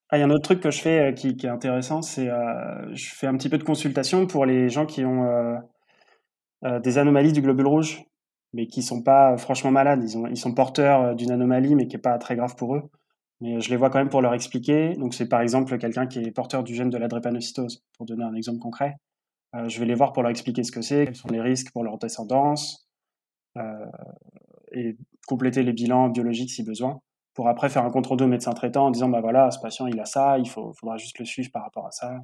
Ah, 0.09 0.17
il 0.17 0.19
y 0.19 0.23
a 0.23 0.25
un 0.25 0.29
autre 0.29 0.43
truc 0.43 0.59
que 0.61 0.71
je 0.71 0.81
fais 0.81 1.09
euh, 1.09 1.11
qui, 1.13 1.29
est 1.29 1.47
intéressant, 1.47 2.01
c'est 2.01 2.27
je 2.27 3.09
fais 3.15 3.27
un 3.27 3.35
petit 3.37 3.49
peu 3.49 3.57
de 3.57 3.63
consultation 3.63 4.27
pour 4.27 4.45
les 4.45 4.69
gens 4.69 4.85
qui 4.85 5.03
ont 5.03 5.59
des 6.83 6.97
anomalies 6.97 7.33
du 7.33 7.41
globule 7.41 7.67
rouge, 7.67 8.03
mais 8.53 8.67
qui 8.67 8.81
sont 8.81 9.03
pas 9.03 9.37
franchement 9.37 9.71
malades. 9.71 10.03
Ils, 10.03 10.17
ont, 10.17 10.27
ils 10.27 10.37
sont 10.37 10.53
porteurs 10.53 11.15
d'une 11.15 11.31
anomalie, 11.31 11.75
mais 11.75 11.87
qui 11.87 11.95
est 11.95 11.99
pas 11.99 12.17
très 12.17 12.35
grave 12.35 12.55
pour 12.55 12.75
eux. 12.75 12.83
Mais 13.41 13.59
je 13.61 13.69
les 13.69 13.77
vois 13.77 13.89
quand 13.89 13.99
même 13.99 14.09
pour 14.09 14.21
leur 14.21 14.33
expliquer. 14.33 14.95
Donc, 14.95 15.13
c'est 15.13 15.27
par 15.27 15.41
exemple 15.41 15.77
quelqu'un 15.77 16.07
qui 16.07 16.19
est 16.19 16.31
porteur 16.31 16.63
du 16.63 16.73
gène 16.75 16.89
de 16.89 16.97
la 16.97 17.07
drépanocytose, 17.07 17.83
pour 17.97 18.05
donner 18.05 18.23
un 18.23 18.33
exemple 18.33 18.59
concret. 18.59 18.95
Euh, 19.55 19.69
je 19.69 19.79
vais 19.79 19.85
les 19.85 19.95
voir 19.95 20.13
pour 20.13 20.23
leur 20.23 20.31
expliquer 20.31 20.63
ce 20.63 20.71
que 20.71 20.81
c'est, 20.81 21.05
quels 21.05 21.15
sont 21.15 21.29
les 21.29 21.41
risques 21.41 21.71
pour 21.71 21.83
leur 21.83 21.97
descendance, 21.97 22.89
euh, 23.57 23.85
et 24.71 24.97
compléter 25.27 25.63
les 25.63 25.73
bilans 25.73 26.09
biologiques 26.09 26.51
si 26.51 26.63
besoin, 26.63 26.99
pour 27.33 27.47
après 27.47 27.69
faire 27.69 27.85
un 27.85 27.91
contrôle 27.91 28.17
de 28.17 28.25
médecin 28.25 28.53
traitant 28.53 28.87
en 28.87 28.91
disant 28.91 29.09
bah 29.09 29.21
voilà, 29.21 29.51
ce 29.51 29.59
patient 29.59 29.87
il 29.87 29.99
a 29.99 30.05
ça, 30.05 30.37
il 30.39 30.49
faut, 30.49 30.73
faudra 30.73 30.97
juste 30.97 31.19
le 31.19 31.25
suivre 31.25 31.51
par 31.51 31.63
rapport 31.63 31.85
à 31.85 31.91
ça. 31.91 32.17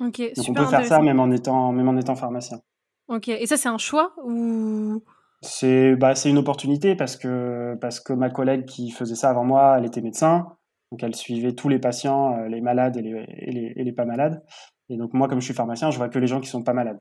Ok, 0.00 0.20
Donc 0.36 0.48
on 0.48 0.54
peut 0.54 0.66
faire 0.66 0.86
ça 0.86 1.00
même 1.00 1.20
en 1.20 1.30
étant, 1.30 1.72
même 1.72 1.88
en 1.88 1.96
étant 1.96 2.16
pharmacien. 2.16 2.60
Ok, 3.08 3.28
et 3.28 3.46
ça 3.46 3.56
c'est 3.56 3.68
un 3.68 3.78
choix 3.78 4.12
ou? 4.24 5.02
C'est 5.42 5.96
bah, 5.96 6.12
une 6.26 6.38
opportunité 6.38 6.94
parce 6.94 7.16
que, 7.16 7.76
parce 7.80 7.98
que 7.98 8.12
ma 8.12 8.28
collègue 8.30 8.66
qui 8.66 8.90
faisait 8.90 9.14
ça 9.14 9.30
avant 9.30 9.44
moi, 9.44 9.76
elle 9.78 9.86
était 9.86 10.02
médecin. 10.02 10.56
Donc 10.90 11.02
elle 11.02 11.14
suivait 11.14 11.54
tous 11.54 11.68
les 11.68 11.78
patients, 11.78 12.36
euh, 12.36 12.48
les 12.48 12.60
malades 12.60 12.96
et 12.96 13.02
les, 13.02 13.10
et 13.10 13.52
les, 13.52 13.72
et 13.76 13.84
les, 13.84 13.92
pas 13.92 14.04
malades. 14.04 14.42
Et 14.88 14.96
donc 14.96 15.12
moi, 15.14 15.28
comme 15.28 15.40
je 15.40 15.44
suis 15.44 15.54
pharmacien, 15.54 15.90
je 15.90 15.98
vois 15.98 16.08
que 16.08 16.18
les 16.18 16.26
gens 16.26 16.40
qui 16.40 16.48
sont 16.48 16.62
pas 16.62 16.72
malades. 16.72 16.98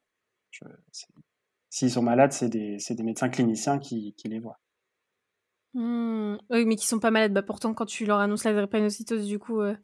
S'ils 1.70 1.92
sont 1.92 2.02
malades, 2.02 2.32
c'est 2.32 2.50
des, 2.50 2.78
des, 2.78 3.04
médecins 3.04 3.30
cliniciens 3.30 3.80
qui, 3.80 4.14
qui 4.16 4.28
les 4.28 4.40
voient. 4.40 4.60
Mmh. 5.74 6.38
Oui, 6.50 6.66
mais 6.66 6.76
qui 6.76 6.88
sont 6.88 7.00
pas 7.00 7.12
malades. 7.12 7.34
Bah, 7.34 7.44
pourtant, 7.44 7.74
quand 7.74 7.86
tu 7.86 8.06
leur 8.06 8.20
annonces 8.20 8.44
la 8.44 8.54
drépanocytose, 8.54 9.26
du 9.28 9.38
coup, 9.38 9.62
euh, 9.62 9.76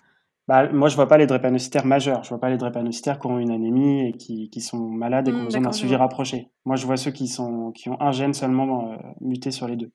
bah, 0.47 0.71
moi, 0.71 0.89
je 0.89 0.95
vois 0.95 1.07
pas 1.07 1.17
les 1.17 1.27
drépanocytaires 1.27 1.85
majeurs. 1.85 2.23
Je 2.23 2.29
vois 2.29 2.39
pas 2.39 2.49
les 2.49 2.57
drépanocytaires 2.57 3.19
qui 3.19 3.27
ont 3.27 3.39
une 3.39 3.51
anémie 3.51 4.09
et 4.09 4.13
qui, 4.13 4.49
qui 4.49 4.61
sont 4.61 4.89
malades 4.89 5.27
et 5.27 5.31
qui 5.31 5.37
ont 5.37 5.41
mmh, 5.41 5.45
besoin 5.45 5.61
d'un 5.61 5.71
suivi 5.71 5.95
rapproché. 5.95 6.51
Moi, 6.65 6.75
je 6.75 6.85
vois 6.85 6.97
ceux 6.97 7.11
qui, 7.11 7.27
sont, 7.27 7.71
qui 7.71 7.89
ont 7.89 7.99
un 8.01 8.11
gène 8.11 8.33
seulement 8.33 8.91
euh, 8.91 8.97
muté 9.21 9.51
sur 9.51 9.67
les 9.67 9.75
deux. 9.75 9.91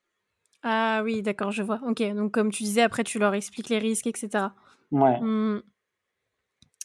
Ah 0.62 1.02
oui, 1.04 1.22
d'accord, 1.22 1.50
je 1.50 1.62
vois. 1.62 1.80
Ok, 1.86 2.02
donc 2.14 2.32
comme 2.32 2.50
tu 2.50 2.64
disais, 2.64 2.82
après, 2.82 3.04
tu 3.04 3.18
leur 3.18 3.34
expliques 3.34 3.68
les 3.68 3.78
risques, 3.78 4.06
etc. 4.06 4.48
Ouais. 4.90 5.20
Mmh. 5.20 5.62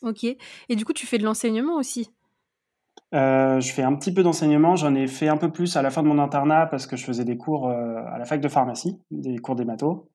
Ok. 0.02 0.24
Et 0.24 0.76
du 0.76 0.86
coup, 0.86 0.94
tu 0.94 1.06
fais 1.06 1.18
de 1.18 1.24
l'enseignement 1.24 1.76
aussi? 1.76 2.10
Euh, 3.14 3.60
je 3.60 3.72
fais 3.72 3.84
un 3.84 3.96
petit 3.96 4.14
peu 4.14 4.24
d'enseignement, 4.24 4.76
j'en 4.76 4.96
ai 4.96 5.08
fait 5.08 5.28
un 5.28 5.38
peu 5.38 5.52
plus 5.52 5.78
à 5.78 5.82
la 5.82 5.90
fin 5.90 6.04
de 6.04 6.08
mon 6.08 6.20
internat 6.20 6.68
parce 6.68 6.88
que 6.88 6.98
je 6.98 7.06
faisais 7.06 7.24
des 7.24 7.38
cours 7.38 7.70
euh, 7.70 8.02
à 8.08 8.18
la 8.18 8.26
fac 8.26 8.42
de 8.42 8.48
pharmacie, 8.48 9.00
des 9.12 9.38
cours 9.38 9.56
d'hémato. 9.56 10.10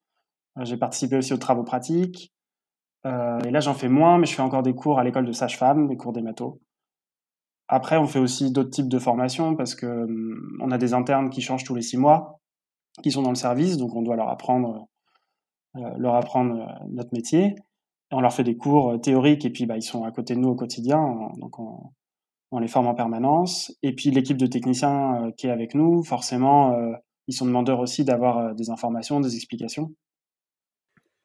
J'ai 0.62 0.76
participé 0.76 1.16
aussi 1.16 1.32
aux 1.32 1.38
travaux 1.38 1.62
pratiques. 1.62 2.32
Euh, 3.06 3.38
et 3.40 3.50
là, 3.50 3.60
j'en 3.60 3.74
fais 3.74 3.88
moins, 3.88 4.18
mais 4.18 4.26
je 4.26 4.34
fais 4.34 4.42
encore 4.42 4.62
des 4.62 4.74
cours 4.74 4.98
à 4.98 5.04
l'école 5.04 5.24
de 5.24 5.32
sage-femme, 5.32 5.88
des 5.88 5.96
cours 5.96 6.12
d'émato. 6.12 6.60
Après, 7.68 7.96
on 7.96 8.06
fait 8.06 8.18
aussi 8.18 8.52
d'autres 8.52 8.70
types 8.70 8.88
de 8.88 8.98
formations 8.98 9.54
parce 9.54 9.74
que 9.74 9.86
hum, 9.86 10.58
on 10.60 10.70
a 10.70 10.78
des 10.78 10.92
internes 10.92 11.30
qui 11.30 11.40
changent 11.40 11.64
tous 11.64 11.74
les 11.74 11.82
six 11.82 11.96
mois, 11.96 12.40
qui 13.02 13.10
sont 13.10 13.22
dans 13.22 13.30
le 13.30 13.36
service, 13.36 13.76
donc 13.76 13.94
on 13.94 14.02
doit 14.02 14.16
leur 14.16 14.28
apprendre, 14.28 14.88
euh, 15.76 15.90
leur 15.98 16.14
apprendre 16.14 16.60
euh, 16.60 16.86
notre 16.88 17.12
métier. 17.12 17.54
On 18.10 18.20
leur 18.20 18.32
fait 18.32 18.44
des 18.44 18.56
cours 18.56 19.00
théoriques 19.00 19.44
et 19.44 19.50
puis 19.50 19.66
bah, 19.66 19.76
ils 19.76 19.82
sont 19.82 20.04
à 20.04 20.10
côté 20.10 20.34
de 20.34 20.40
nous 20.40 20.48
au 20.48 20.56
quotidien, 20.56 21.30
donc 21.36 21.60
on, 21.60 21.92
on 22.50 22.58
les 22.58 22.66
forme 22.68 22.88
en 22.88 22.94
permanence. 22.94 23.72
Et 23.82 23.94
puis 23.94 24.10
l'équipe 24.10 24.36
de 24.36 24.46
techniciens 24.46 25.30
qui 25.36 25.46
est 25.46 25.50
avec 25.50 25.76
nous, 25.76 26.02
forcément, 26.02 26.74
ils 27.28 27.34
sont 27.34 27.46
demandeurs 27.46 27.78
aussi 27.78 28.04
d'avoir 28.04 28.52
des 28.56 28.70
informations, 28.70 29.20
des 29.20 29.36
explications. 29.36 29.92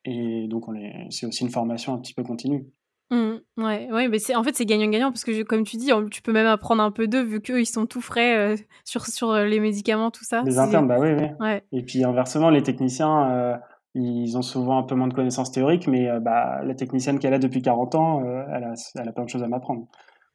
Et 0.06 0.48
donc, 0.48 0.66
c'est 1.10 1.26
aussi 1.26 1.44
une 1.44 1.50
formation 1.50 1.94
un 1.96 1.98
petit 1.98 2.14
peu 2.14 2.24
continue. 2.24 2.68
Mmh, 3.12 3.36
ouais, 3.58 3.92
ouais, 3.92 4.08
mais 4.08 4.18
c'est 4.18 4.36
en 4.36 4.44
fait 4.44 4.56
c'est 4.56 4.66
gagnant-gagnant 4.66 5.12
parce 5.12 5.24
que 5.24 5.44
comme 5.44 5.64
tu 5.64 5.78
dis, 5.78 5.92
tu 6.10 6.24
peux 6.24 6.32
même 6.32 6.48
apprendre 6.48 6.82
un 6.82 6.90
peu 6.90 7.08
d'eux 7.08 7.22
vu 7.22 7.40
qu'eux 7.40 7.62
ils 7.62 7.68
sont 7.68 7.86
tout 7.86 8.02
frais 8.02 8.36
euh, 8.36 8.56
sur 8.84 9.06
sur 9.06 9.30
euh, 9.30 9.46
les 9.46 9.60
médicaments 9.60 10.10
tout 10.10 10.24
ça. 10.24 10.42
Les 10.44 10.58
internes, 10.58 10.88
bah 10.88 10.98
oui, 11.00 11.10
oui. 11.12 11.28
Ouais. 11.40 11.64
Et 11.72 11.84
puis 11.84 12.04
inversement, 12.04 12.50
les 12.50 12.64
techniciens, 12.64 13.30
euh, 13.30 13.58
ils 13.94 14.36
ont 14.38 14.42
souvent 14.42 14.80
un 14.80 14.84
peu 14.84 14.96
moins 14.96 15.08
de 15.08 15.14
connaissances 15.14 15.52
théoriques, 15.52 15.88
mais 15.88 16.08
bah 16.20 16.64
la 16.64 16.74
technicienne 16.74 17.20
qu'elle 17.20 17.34
a 17.36 17.40
depuis 17.40 17.62
40 17.62 17.96
ans, 17.96 18.24
elle 18.24 18.64
a, 18.64 18.74
elle 18.96 19.08
a 19.08 19.12
plein 19.12 19.24
de 19.24 19.30
choses 19.30 19.44
à 19.44 19.48
m'apprendre. 19.48 19.88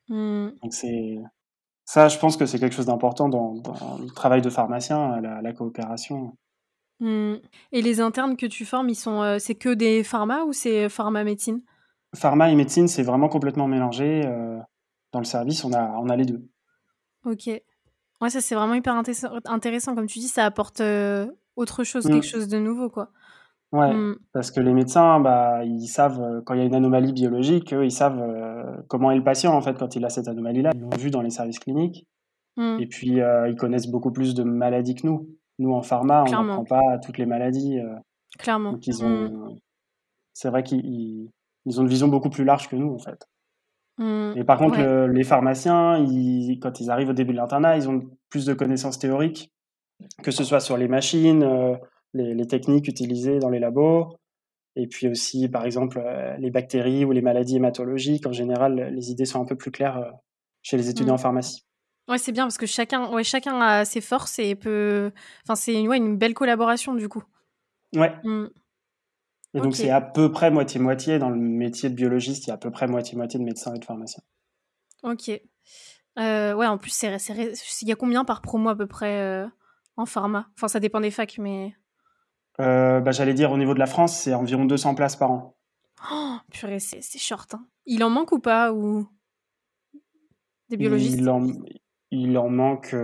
Mmh. 0.08 0.50
Donc 0.62 0.72
c'est 0.72 1.18
ça, 1.84 2.06
je 2.06 2.18
pense 2.18 2.36
que 2.36 2.46
c'est 2.46 2.60
quelque 2.60 2.74
chose 2.74 2.86
d'important 2.86 3.28
dans, 3.28 3.54
dans, 3.56 3.98
le 3.98 4.14
travail 4.14 4.42
de 4.42 4.50
pharmacien, 4.50 5.20
la, 5.20 5.42
la 5.42 5.52
coopération. 5.52 6.36
Mmh. 7.00 7.34
Et 7.72 7.82
les 7.82 8.00
internes 8.00 8.36
que 8.36 8.46
tu 8.46 8.64
formes, 8.64 8.88
ils 8.88 8.94
sont, 8.94 9.38
c'est 9.40 9.56
que 9.56 9.74
des 9.74 10.04
pharma 10.04 10.44
ou 10.44 10.52
c'est 10.52 10.88
pharma 10.88 11.24
médecine? 11.24 11.62
Pharma 12.14 12.50
et 12.50 12.54
médecine, 12.54 12.88
c'est 12.88 13.02
vraiment 13.02 13.28
complètement 13.28 13.68
mélangé. 13.68 14.26
Euh, 14.26 14.58
dans 15.12 15.20
le 15.20 15.24
service, 15.24 15.64
on 15.64 15.72
a, 15.72 15.90
on 15.98 16.08
a 16.08 16.16
les 16.16 16.24
deux. 16.24 16.48
Ok. 17.24 17.48
Ouais, 18.20 18.30
ça 18.30 18.40
c'est 18.40 18.54
vraiment 18.54 18.74
hyper 18.74 18.94
intéressant. 18.94 19.94
Comme 19.94 20.06
tu 20.06 20.18
dis, 20.18 20.28
ça 20.28 20.44
apporte 20.44 20.80
euh, 20.80 21.26
autre 21.56 21.84
chose, 21.84 22.06
quelque 22.06 22.18
mmh. 22.18 22.22
chose 22.22 22.48
de 22.48 22.58
nouveau, 22.58 22.90
quoi. 22.90 23.10
Ouais, 23.72 23.94
mmh. 23.94 24.18
parce 24.32 24.50
que 24.50 24.60
les 24.60 24.74
médecins, 24.74 25.20
bah, 25.20 25.64
ils 25.64 25.86
savent, 25.86 26.42
quand 26.44 26.54
il 26.54 26.60
y 26.60 26.62
a 26.62 26.66
une 26.66 26.74
anomalie 26.74 27.12
biologique, 27.12 27.72
eux, 27.72 27.84
ils 27.84 27.92
savent 27.92 28.20
comment 28.88 29.10
est 29.10 29.16
le 29.16 29.24
patient, 29.24 29.54
en 29.54 29.60
fait, 29.60 29.78
quand 29.78 29.94
il 29.94 30.04
a 30.04 30.10
cette 30.10 30.28
anomalie-là. 30.28 30.72
Ils 30.74 30.80
l'ont 30.80 30.96
vu 30.98 31.10
dans 31.10 31.22
les 31.22 31.30
services 31.30 31.58
cliniques. 31.58 32.06
Et 32.58 32.86
puis, 32.86 33.20
ils 33.20 33.56
connaissent 33.56 33.88
beaucoup 33.88 34.10
plus 34.10 34.34
de 34.34 34.42
maladies 34.42 34.94
que 34.94 35.06
nous. 35.06 35.28
Nous, 35.60 35.72
en 35.72 35.82
pharma, 35.82 36.24
on 36.26 36.42
ne 36.42 36.48
prend 36.48 36.64
pas 36.64 36.98
toutes 36.98 37.18
les 37.18 37.26
maladies. 37.26 37.78
Euh, 37.78 37.94
Clairement. 38.38 38.78
C'est 40.32 40.48
vrai 40.48 40.62
qu'ils 40.62 41.28
ont 41.78 41.82
une 41.82 41.88
vision 41.88 42.08
beaucoup 42.08 42.30
plus 42.30 42.44
large 42.44 42.68
que 42.68 42.76
nous, 42.76 42.94
en 42.94 42.98
fait. 42.98 43.28
Mmh. 43.98 44.38
Et 44.38 44.44
par 44.44 44.58
contre, 44.58 44.80
les 45.06 45.24
pharmaciens, 45.24 45.98
ils, 45.98 46.58
quand 46.58 46.80
ils 46.80 46.90
arrivent 46.90 47.10
au 47.10 47.14
début 47.14 47.32
de 47.32 47.38
l'internat, 47.38 47.76
ils 47.76 47.88
ont 47.88 48.02
plus 48.30 48.46
de 48.46 48.54
connaissances 48.54 48.98
théoriques, 48.98 49.52
que 50.22 50.30
ce 50.30 50.42
soit 50.42 50.60
sur 50.60 50.78
les 50.78 50.88
machines, 50.88 51.42
euh, 51.42 51.76
les, 52.14 52.46
techniques 52.46 52.88
utilisées 52.88 53.38
dans 53.38 53.50
les 53.50 53.58
labos, 53.58 54.16
et 54.74 54.86
puis 54.86 55.06
aussi, 55.06 55.48
par 55.48 55.66
exemple, 55.66 56.02
euh, 56.04 56.34
les 56.38 56.50
bactéries 56.50 57.04
ou 57.04 57.12
les 57.12 57.20
maladies 57.20 57.56
hématologiques. 57.56 58.26
En 58.26 58.32
général, 58.32 58.90
les 58.94 59.10
idées 59.10 59.26
sont 59.26 59.42
un 59.42 59.44
peu 59.44 59.56
plus 59.56 59.70
claires 59.70 60.12
chez 60.62 60.78
les 60.78 60.88
étudiants 60.88 61.14
en 61.14 61.16
mmh. 61.16 61.18
pharmacie. 61.18 61.66
Ouais, 62.08 62.18
c'est 62.18 62.32
bien 62.32 62.44
parce 62.44 62.58
que 62.58 62.66
chacun, 62.66 63.12
ouais, 63.12 63.22
chacun 63.22 63.60
a 63.60 63.84
ses 63.84 64.00
forces 64.00 64.38
et 64.38 64.54
peut. 64.54 65.12
Enfin, 65.44 65.54
c'est 65.54 65.86
ouais, 65.86 65.98
une 65.98 66.16
belle 66.16 66.34
collaboration 66.34 66.94
du 66.94 67.08
coup. 67.08 67.22
Ouais. 67.94 68.12
Mmh. 68.24 68.46
Et 69.54 69.60
donc, 69.60 69.74
c'est 69.74 69.90
à 69.90 70.00
peu 70.00 70.30
près 70.30 70.50
moitié-moitié. 70.50 71.18
Dans 71.18 71.30
le 71.30 71.36
métier 71.36 71.90
de 71.90 71.94
biologiste, 71.94 72.46
il 72.46 72.48
y 72.48 72.50
a 72.50 72.54
à 72.54 72.58
peu 72.58 72.70
près 72.70 72.86
moitié-moitié 72.86 73.38
de 73.40 73.44
médecins 73.44 73.74
et 73.74 73.78
de 73.78 73.84
pharmaciens. 73.84 74.22
Ok. 75.02 75.30
Euh, 76.18 76.54
ouais, 76.54 76.66
en 76.66 76.78
plus, 76.78 77.02
il 77.02 77.88
y 77.88 77.92
a 77.92 77.96
combien 77.96 78.24
par 78.24 78.42
promo 78.42 78.68
à 78.68 78.76
peu 78.76 78.86
près 78.86 79.20
euh, 79.20 79.46
en 79.96 80.06
pharma? 80.06 80.48
Enfin, 80.56 80.68
ça 80.68 80.80
dépend 80.80 81.00
des 81.00 81.10
facs, 81.10 81.38
mais. 81.38 81.74
Euh, 82.60 83.00
bah, 83.00 83.10
J'allais 83.10 83.34
dire, 83.34 83.50
au 83.50 83.58
niveau 83.58 83.74
de 83.74 83.78
la 83.78 83.86
France, 83.86 84.16
c'est 84.16 84.34
environ 84.34 84.64
200 84.64 84.94
places 84.94 85.16
par 85.16 85.30
an. 85.30 85.56
Oh, 86.12 86.36
purée, 86.52 86.78
c'est 86.78 87.18
short. 87.18 87.54
Hein. 87.54 87.66
Il 87.86 88.04
en 88.04 88.10
manque 88.10 88.32
ou 88.32 88.38
pas 88.38 88.72
ou... 88.72 89.06
Des 90.68 90.76
biologistes? 90.76 91.18
il 91.18 91.28
en, 91.28 91.46
il 92.12 92.38
en 92.38 92.48
manque. 92.48 92.94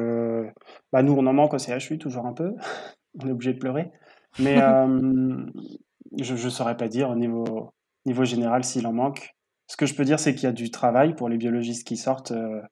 Bah 0.92 1.02
nous, 1.02 1.12
on 1.12 1.26
en 1.26 1.32
manque 1.32 1.54
au 1.54 1.59
CHU 1.59 1.98
toujours 1.98 2.26
un 2.26 2.32
peu. 2.32 2.54
on 3.20 3.26
est 3.26 3.32
obligé 3.32 3.54
de 3.54 3.59
pleurer. 3.59 3.90
Mais 4.38 4.61
je 6.22 6.33
ne 6.35 6.50
saurais 6.50 6.76
pas 6.76 6.88
dire 6.88 7.11
au 7.11 7.16
niveau, 7.16 7.70
niveau 8.05 8.24
général 8.24 8.64
s'il 8.64 8.87
en 8.87 8.92
manque. 8.92 9.35
Ce 9.66 9.76
que 9.76 9.87
je 9.87 9.94
peux 9.94 10.05
dire, 10.05 10.20
c'est 10.20 10.35
qu'il 10.35 10.44
y 10.44 10.46
a 10.46 10.52
du 10.52 10.70
travail 10.70 11.14
pour 11.14 11.29
les 11.29 11.37
biologistes 11.37 11.87
qui 11.87 11.96
sortent. 11.96 12.33
Euh, 12.33 12.62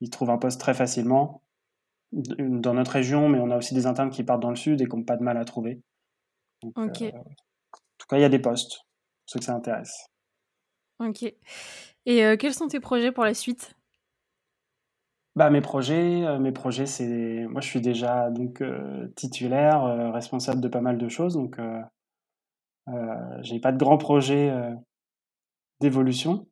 ils 0.00 0.10
trouvent 0.10 0.30
un 0.30 0.38
poste 0.38 0.60
très 0.60 0.74
facilement 0.74 1.42
dans 2.12 2.74
notre 2.74 2.92
région, 2.92 3.28
mais 3.28 3.38
on 3.38 3.50
a 3.50 3.56
aussi 3.56 3.74
des 3.74 3.86
internes 3.86 4.10
qui 4.10 4.24
partent 4.24 4.42
dans 4.42 4.50
le 4.50 4.56
sud 4.56 4.80
et 4.80 4.86
qui 4.86 4.96
n'ont 4.96 5.04
pas 5.04 5.16
de 5.16 5.22
mal 5.22 5.36
à 5.36 5.44
trouver. 5.44 5.80
ok. 6.64 7.02
en 7.02 7.22
tout 7.98 8.06
cas, 8.08 8.16
il 8.16 8.22
y 8.22 8.24
a 8.24 8.28
des 8.28 8.40
postes, 8.40 8.80
ceux 9.26 9.38
que 9.38 9.44
ça 9.44 9.54
intéresse. 9.54 10.08
Ok. 10.98 11.22
Et 12.06 12.36
quels 12.38 12.54
sont 12.54 12.66
tes 12.66 12.80
projets 12.80 13.12
pour 13.12 13.24
la 13.24 13.34
suite? 13.34 13.76
Bah, 15.36 15.48
mes 15.48 15.60
projets, 15.60 16.26
euh, 16.26 16.38
mes 16.38 16.52
projets, 16.52 16.86
c'est 16.86 17.46
moi 17.48 17.60
je 17.60 17.68
suis 17.68 17.80
déjà 17.80 18.30
donc 18.30 18.60
euh, 18.62 19.08
titulaire, 19.14 19.84
euh, 19.84 20.10
responsable 20.10 20.60
de 20.60 20.68
pas 20.68 20.80
mal 20.80 20.98
de 20.98 21.08
choses, 21.08 21.34
donc 21.34 21.58
euh, 21.58 21.80
j'ai 23.42 23.60
pas 23.60 23.72
de 23.72 23.78
grands 23.78 23.98
projets 23.98 24.52
d'évolution. 25.80 26.46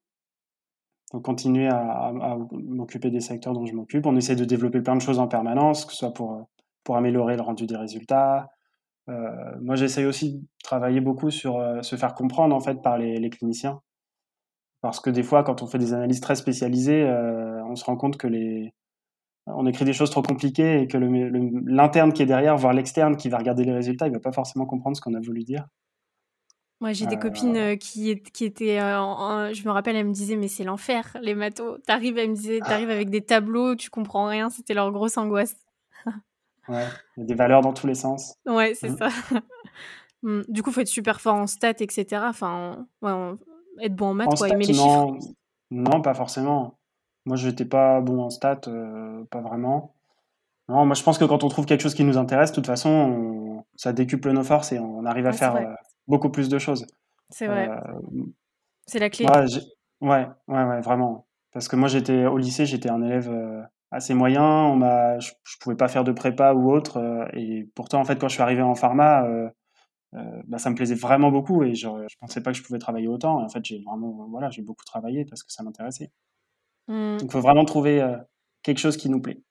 Donc 1.13 1.25
continuer 1.25 1.69
à, 1.69 2.13
m'occuper 2.53 3.11
des 3.11 3.21
secteurs 3.21 3.55
dont 3.55 3.67
je 3.67 3.75
m'occupe. 3.75 4.07
On 4.07 4.17
essaie 4.17 4.37
de 4.37 4.45
développer 4.45 4.81
plein 4.83 4.97
de 4.97 5.01
choses 5.01 5.19
en 5.19 5.29
permanence, 5.29 5.85
que 5.85 5.93
ce 5.93 5.99
soit 5.99 6.15
pour, 6.15 6.47
améliorer 6.91 7.37
le 7.37 7.43
rendu 7.43 7.67
des 7.67 7.77
résultats. 7.77 8.49
moi, 9.07 9.77
j'essaye 9.77 10.07
aussi 10.07 10.39
de 10.39 10.47
travailler 10.63 11.01
beaucoup 11.01 11.31
sur 11.31 11.61
se 11.83 11.97
faire 11.97 12.15
comprendre 12.15 12.55
en 12.55 12.61
fait 12.61 12.83
par 12.83 12.99
les, 12.99 13.31
cliniciens. 13.31 13.81
Parce 14.81 15.01
que 15.01 15.11
des 15.11 15.23
fois, 15.23 15.43
quand 15.43 15.63
on 15.63 15.67
fait 15.67 15.79
des 15.79 15.93
analyses 15.93 16.21
très 16.21 16.37
spécialisées, 16.37 17.05
on 17.69 17.75
se 17.75 17.85
rend 17.85 17.97
compte 17.97 18.17
que 18.17 18.27
les, 18.29 18.75
on 19.55 19.67
écrit 19.67 19.85
des 19.85 19.93
choses 19.93 20.11
trop 20.11 20.23
compliquées 20.23 20.83
et 20.83 20.89
que 20.89 20.99
l'interne 20.99 22.13
qui 22.13 22.23
est 22.23 22.27
derrière, 22.27 22.57
voire 22.57 22.73
l'externe 22.73 23.17
qui 23.17 23.29
va 23.29 23.39
regarder 23.39 23.65
les 23.65 23.73
résultats, 23.73 24.07
il 24.07 24.13
va 24.13 24.21
pas 24.21 24.33
forcément 24.33 24.67
comprendre 24.67 24.97
ce 24.97 25.01
qu'on 25.01 25.15
a 25.15 25.21
voulu 25.21 25.45
dire. 25.45 25.67
Moi, 26.81 26.93
j'ai 26.93 27.07
des 27.07 27.17
euh. 27.17 27.19
copines 27.19 27.57
euh, 27.57 27.77
qui, 27.77 28.23
qui 28.23 28.45
étaient, 28.45 28.79
euh, 28.81 29.53
je 29.53 29.65
me 29.65 29.71
rappelle, 29.71 29.97
elles 29.97 30.07
me 30.07 30.13
disaient, 30.13 30.37
mais 30.37 30.47
c'est 30.47 30.63
l'enfer, 30.63 31.17
les 31.21 31.35
matos. 31.35 31.81
T'arrives, 31.87 32.17
elles 32.19 32.31
me 32.31 32.35
disaient, 32.35 32.61
t'arrives 32.61 32.91
avec 32.91 33.11
des 33.11 33.21
tableaux, 33.23 33.75
tu 33.75 33.91
comprends 33.91 34.27
rien, 34.27 34.49
c'était 34.49 34.75
leur 34.75 34.93
grosse 34.93 35.17
angoisse. 35.17 35.57
ouais, 36.69 36.85
il 37.17 37.21
y 37.21 37.25
a 37.25 37.27
des 37.27 37.35
valeurs 37.35 37.63
dans 37.63 37.73
tous 37.73 37.89
les 37.89 37.97
sens. 37.97 38.35
Ouais, 38.47 38.75
c'est 38.75 38.91
mmh. 38.91 38.99
ça. 38.99 39.09
Mmh. 40.25 40.41
Du 40.49 40.65
coup, 40.65 40.73
faut 40.73 40.81
être 40.81 40.89
super 40.89 41.21
fort 41.21 41.37
en 41.37 41.47
stats, 41.47 41.71
etc. 41.79 42.25
Enfin, 42.29 42.89
ouais, 43.03 43.13
être 43.81 43.95
bon 43.95 44.07
en 44.07 44.15
maths, 44.15 44.27
En 44.27 44.31
quoi, 44.31 44.49
stats, 44.49 44.57
aimer 44.57 44.67
les 44.67 44.75
non, 44.75 45.15
chiffres. 45.15 45.33
non, 45.71 46.03
pas 46.03 46.13
forcément. 46.13 46.77
Moi, 47.25 47.37
j'étais 47.37 47.65
pas 47.65 48.01
bon 48.01 48.23
en 48.25 48.29
stats, 48.31 48.63
euh, 48.67 49.23
pas 49.31 49.41
vraiment. 49.41 49.95
Non, 50.69 50.85
moi, 50.87 50.97
je 50.97 51.05
pense 51.05 51.19
que 51.19 51.25
quand 51.25 51.45
on 51.45 51.49
trouve 51.49 51.67
quelque 51.67 51.83
chose 51.83 51.95
qui 51.95 52.03
nous 52.03 52.19
intéresse, 52.19 52.51
de 52.51 52.57
toute 52.57 52.67
façon, 52.67 52.91
on- 52.91 53.65
ça 53.77 53.93
décuple 53.93 54.33
nos 54.33 54.43
forces 54.43 54.73
et 54.73 54.81
on 54.81 55.05
arrive 55.05 55.27
à 55.27 55.31
Ouais, 55.31 55.37
faire 55.37 55.77
beaucoup 56.09 56.31
plus 56.31 56.49
de 56.49 56.59
choses. 56.59 56.87
C'est 57.31 57.49
Euh, 57.49 57.55
vrai. 57.67 57.69
C'est 58.87 58.99
la 58.99 59.11
clé. 59.11 59.27
ouais, 59.27 59.45
ouais, 60.01 60.27
ouais, 60.49 60.65
ouais, 60.65 60.81
vraiment. 60.81 61.27
Parce 61.53 61.69
que 61.69 61.77
moi, 61.77 61.89
j'étais 61.89 62.27
au 62.27 62.39
lycée, 62.39 62.67
j'étais 62.67 62.91
un 62.91 63.03
élève 63.03 63.31
euh, 63.31 63.63
assez 63.91 64.15
moyen. 64.15 64.45
On 64.45 64.77
m'a, 64.77 65.19
je, 65.19 65.33
je 65.45 65.57
pouvais 65.61 65.77
pas 65.77 65.89
faire 65.89 66.05
de 66.05 66.13
prépa 66.13 66.53
ou 66.55 66.71
autre. 66.73 66.99
euh, 66.99 67.27
et 67.35 67.69
pourtant, 67.75 68.01
en 68.01 68.05
fait, 68.05 68.19
quand 68.19 68.29
je 68.29 68.35
suis 68.35 68.43
arrivé 68.43 68.63
en 68.63 68.75
pharma, 68.75 69.25
euh, 69.25 69.49
euh, 70.15 70.43
bah, 70.47 70.59
ça 70.59 70.71
me 70.71 70.75
plaisait 70.77 70.95
vraiment 70.95 71.31
beaucoup 71.31 71.63
et 71.65 71.75
je, 71.75 71.89
je 72.09 72.17
pensais 72.21 72.43
pas 72.43 72.53
que 72.53 72.59
je 72.59 72.63
pouvais 72.63 72.79
travailler 72.79 73.09
autant. 73.09 73.41
Et 73.41 73.45
en 73.45 73.49
fait, 73.49 73.65
j'ai 73.65 73.83
vraiment, 73.85 74.27
voilà, 74.31 74.51
j'ai 74.51 74.63
beaucoup 74.63 74.85
travaillé 74.85 75.25
parce 75.27 75.43
que 75.43 75.53
ça 75.53 75.63
m'intéressait. 75.63 76.11
Mmh. 76.89 77.19
Donc, 77.19 77.25
il 77.25 77.33
faut 77.33 77.41
vraiment 77.41 77.65
trouver 77.65 78.01
euh, 78.03 78.17
quelque 78.63 78.79
chose 78.79 78.97
qui 78.97 79.11
nous 79.11 79.21
plaît. 79.21 79.43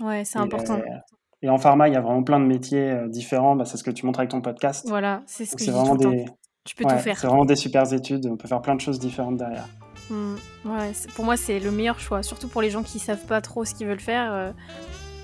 Ouais, 0.00 0.24
c'est 0.24 0.38
important. 0.38 0.80
Et 1.42 1.50
en 1.50 1.58
pharma, 1.58 1.88
il 1.88 1.94
y 1.94 1.96
a 1.96 2.00
vraiment 2.00 2.22
plein 2.22 2.40
de 2.40 2.46
métiers 2.46 2.90
euh, 2.90 3.08
différents. 3.08 3.56
Bah, 3.56 3.64
c'est 3.64 3.76
ce 3.76 3.84
que 3.84 3.90
tu 3.90 4.06
montres 4.06 4.20
avec 4.20 4.30
ton 4.30 4.40
podcast. 4.40 4.86
Voilà, 4.88 5.22
c'est 5.26 5.44
ce 5.44 5.54
que 5.54 5.60
je 5.60 5.64
dis 5.64 5.70
tout 5.70 5.76
vraiment 5.76 5.96
temps. 5.96 6.10
des, 6.10 6.24
Tu 6.64 6.74
peux 6.74 6.84
ouais, 6.84 6.96
tout 6.96 7.02
faire. 7.02 7.18
c'est 7.18 7.26
vraiment 7.26 7.44
des 7.44 7.56
super 7.56 7.92
études. 7.92 8.26
On 8.26 8.36
peut 8.36 8.48
faire 8.48 8.62
plein 8.62 8.74
de 8.74 8.80
choses 8.80 8.98
différentes 8.98 9.36
derrière. 9.36 9.68
Mmh. 10.10 10.34
Ouais, 10.64 10.92
pour 11.14 11.24
moi, 11.24 11.36
c'est 11.36 11.58
le 11.60 11.70
meilleur 11.70 12.00
choix. 12.00 12.22
Surtout 12.22 12.48
pour 12.48 12.62
les 12.62 12.70
gens 12.70 12.82
qui 12.82 12.98
savent 12.98 13.26
pas 13.26 13.40
trop 13.40 13.64
ce 13.64 13.74
qu'ils 13.74 13.86
veulent 13.86 14.00
faire, 14.00 14.32
euh, 14.32 14.52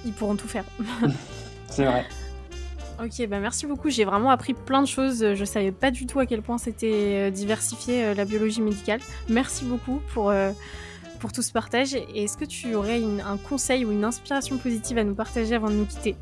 ils 0.04 0.12
pourront 0.12 0.36
tout 0.36 0.48
faire. 0.48 0.64
C'est 1.68 1.86
vrai. 1.86 2.04
ok, 3.02 3.28
bah 3.28 3.38
merci 3.40 3.66
beaucoup. 3.66 3.88
J'ai 3.88 4.04
vraiment 4.04 4.30
appris 4.30 4.52
plein 4.52 4.82
de 4.82 4.86
choses. 4.86 5.34
Je 5.34 5.44
savais 5.44 5.72
pas 5.72 5.90
du 5.90 6.04
tout 6.06 6.18
à 6.18 6.26
quel 6.26 6.42
point 6.42 6.58
c'était 6.58 7.28
euh, 7.28 7.30
diversifié 7.30 8.04
euh, 8.04 8.14
la 8.14 8.26
biologie 8.26 8.60
médicale. 8.60 9.00
Merci 9.30 9.64
beaucoup 9.64 10.00
pour, 10.12 10.28
euh, 10.30 10.50
pour 11.22 11.32
tout 11.32 11.40
ce 11.40 11.52
partage. 11.52 11.94
Et 11.94 12.24
est-ce 12.24 12.36
que 12.36 12.44
tu 12.44 12.74
aurais 12.74 13.00
une- 13.00 13.20
un 13.20 13.38
conseil 13.38 13.84
ou 13.86 13.92
une 13.92 14.04
inspiration 14.04 14.58
positive 14.58 14.98
à 14.98 15.04
nous 15.04 15.14
partager 15.14 15.54
avant 15.54 15.68
de 15.68 15.74
nous 15.74 15.86
quitter? 15.86 16.16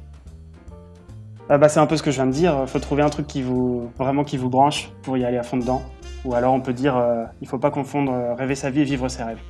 Ah 1.49 1.59
bah, 1.59 1.69
c'est 1.69 1.81
un 1.81 1.87
peu 1.87 1.97
ce 1.97 2.03
que 2.05 2.11
je 2.13 2.17
viens 2.17 2.27
de 2.27 2.33
dire. 2.33 2.57
Il 2.61 2.69
faut 2.69 2.79
trouver 2.79 3.03
un 3.03 3.09
truc 3.11 3.27
qui 3.27 3.43
vous 3.43 3.91
vraiment 3.99 4.23
qui 4.23 4.37
vous 4.37 4.51
branche 4.51 4.93
pour 5.03 5.17
y 5.17 5.25
aller 5.25 5.39
à 5.39 5.43
fond 5.43 5.57
dedans. 5.57 5.83
Ou 6.25 6.35
alors 6.35 6.53
on 6.53 6.61
peut 6.61 6.75
dire, 6.75 6.97
euh, 6.97 7.25
il 7.41 7.49
faut 7.49 7.59
pas 7.59 7.71
confondre 7.71 8.13
euh, 8.13 8.35
rêver 8.35 8.55
sa 8.55 8.71
vie 8.71 8.83
et 8.83 8.85
vivre 8.85 9.09
ses 9.09 9.25
rêves. 9.25 9.41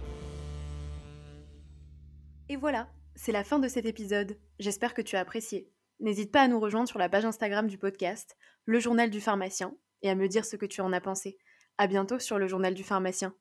Et 2.49 2.57
voilà, 2.57 2.89
c'est 3.17 3.33
la 3.33 3.45
fin 3.45 3.59
de 3.59 3.69
cet 3.69 3.85
épisode. 3.87 4.39
J'espère 4.61 4.95
que 4.95 5.03
tu 5.03 5.17
as 5.17 5.21
apprécié. 5.21 5.69
N'hésite 5.99 6.33
pas 6.33 6.43
à 6.43 6.49
nous 6.49 6.61
rejoindre 6.61 6.89
sur 6.89 6.99
la 6.99 7.09
page 7.09 7.25
Instagram 7.25 7.67
du 7.67 7.77
podcast, 7.77 8.37
Le 8.65 8.79
Journal 8.81 9.11
du 9.11 9.21
Pharmacien, 9.21 9.75
et 10.03 10.09
à 10.09 10.15
me 10.15 10.29
dire 10.29 10.45
ce 10.45 10.57
que 10.57 10.65
tu 10.67 10.81
en 10.81 10.93
as 10.93 11.01
pensé. 11.01 11.37
À 11.77 11.87
bientôt 11.87 12.19
sur 12.19 12.39
Le 12.39 12.47
Journal 12.47 12.73
du 12.73 12.85
Pharmacien. 12.85 13.35